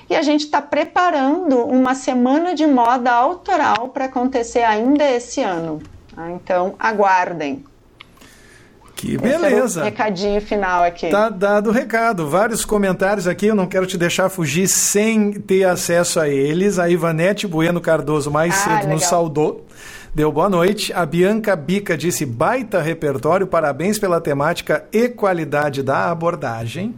[0.08, 5.82] E a gente está preparando uma semana de moda autoral para acontecer ainda esse ano.
[6.14, 6.30] Tá?
[6.30, 7.67] Então aguardem.
[8.98, 9.82] Que beleza.
[9.82, 11.08] É recadinho final aqui.
[11.08, 12.28] Tá dado o recado.
[12.28, 16.80] Vários comentários aqui, eu não quero te deixar fugir sem ter acesso a eles.
[16.80, 18.90] A Ivanete Bueno Cardoso mais ah, cedo legal.
[18.90, 19.64] nos saudou.
[20.12, 20.92] Deu boa noite.
[20.92, 26.92] A Bianca Bica disse baita repertório, parabéns pela temática e qualidade da abordagem.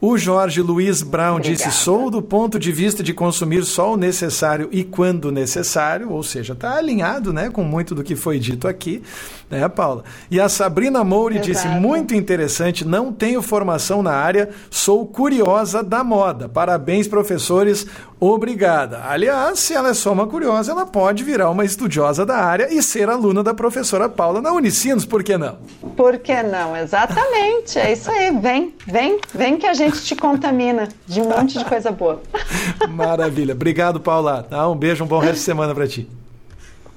[0.00, 1.56] O Jorge Luiz Brown Obrigada.
[1.56, 6.22] disse: sou do ponto de vista de consumir só o necessário e quando necessário, ou
[6.22, 9.02] seja, está alinhado né, com muito do que foi dito aqui,
[9.50, 10.04] né, Paula?
[10.30, 11.40] E a Sabrina Exato.
[11.40, 16.48] disse: muito interessante, não tenho formação na área, sou curiosa da moda.
[16.48, 17.86] Parabéns, professores,
[18.20, 19.02] obrigada.
[19.08, 22.82] Aliás, se ela é só uma curiosa, ela pode virar uma estudiosa da área e
[22.82, 25.58] ser aluna da professora Paula na Unicinos, por que não?
[25.96, 26.76] Por que não?
[26.76, 28.30] Exatamente, é isso aí.
[28.38, 32.20] Vem, vem, vem que a gente gente te contamina de um monte de coisa boa.
[32.88, 33.54] Maravilha.
[33.54, 34.46] Obrigado, Paula.
[34.50, 36.08] Ah, um beijo, um bom resto de semana para ti.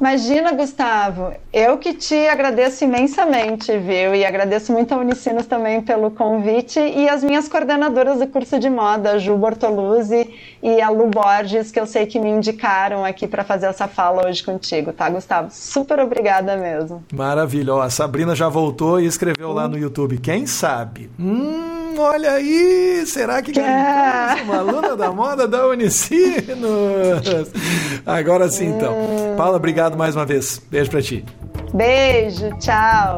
[0.02, 4.16] Imagina, Gustavo, eu que te agradeço imensamente, viu?
[4.16, 8.68] E agradeço muito a Unicinos também pelo convite e as minhas coordenadoras do curso de
[8.68, 10.28] moda, a Ju Bortoluzzi
[10.64, 14.28] e a Lu Borges, que eu sei que me indicaram aqui para fazer essa fala
[14.28, 15.50] hoje contigo, tá, Gustavo?
[15.52, 17.04] Super obrigada mesmo.
[17.14, 17.76] Maravilha.
[17.76, 20.18] Ó, a Sabrina já voltou e escreveu lá no YouTube.
[20.18, 21.12] Quem sabe?
[21.20, 24.44] Hum olha aí, será que é.
[24.44, 26.42] uma aluna da moda da Unicinos?
[28.06, 28.96] Agora sim, então.
[29.38, 30.62] Paula, obrigado mais uma vez.
[30.70, 31.26] Beijo para ti.
[31.74, 33.18] Beijo, tchau.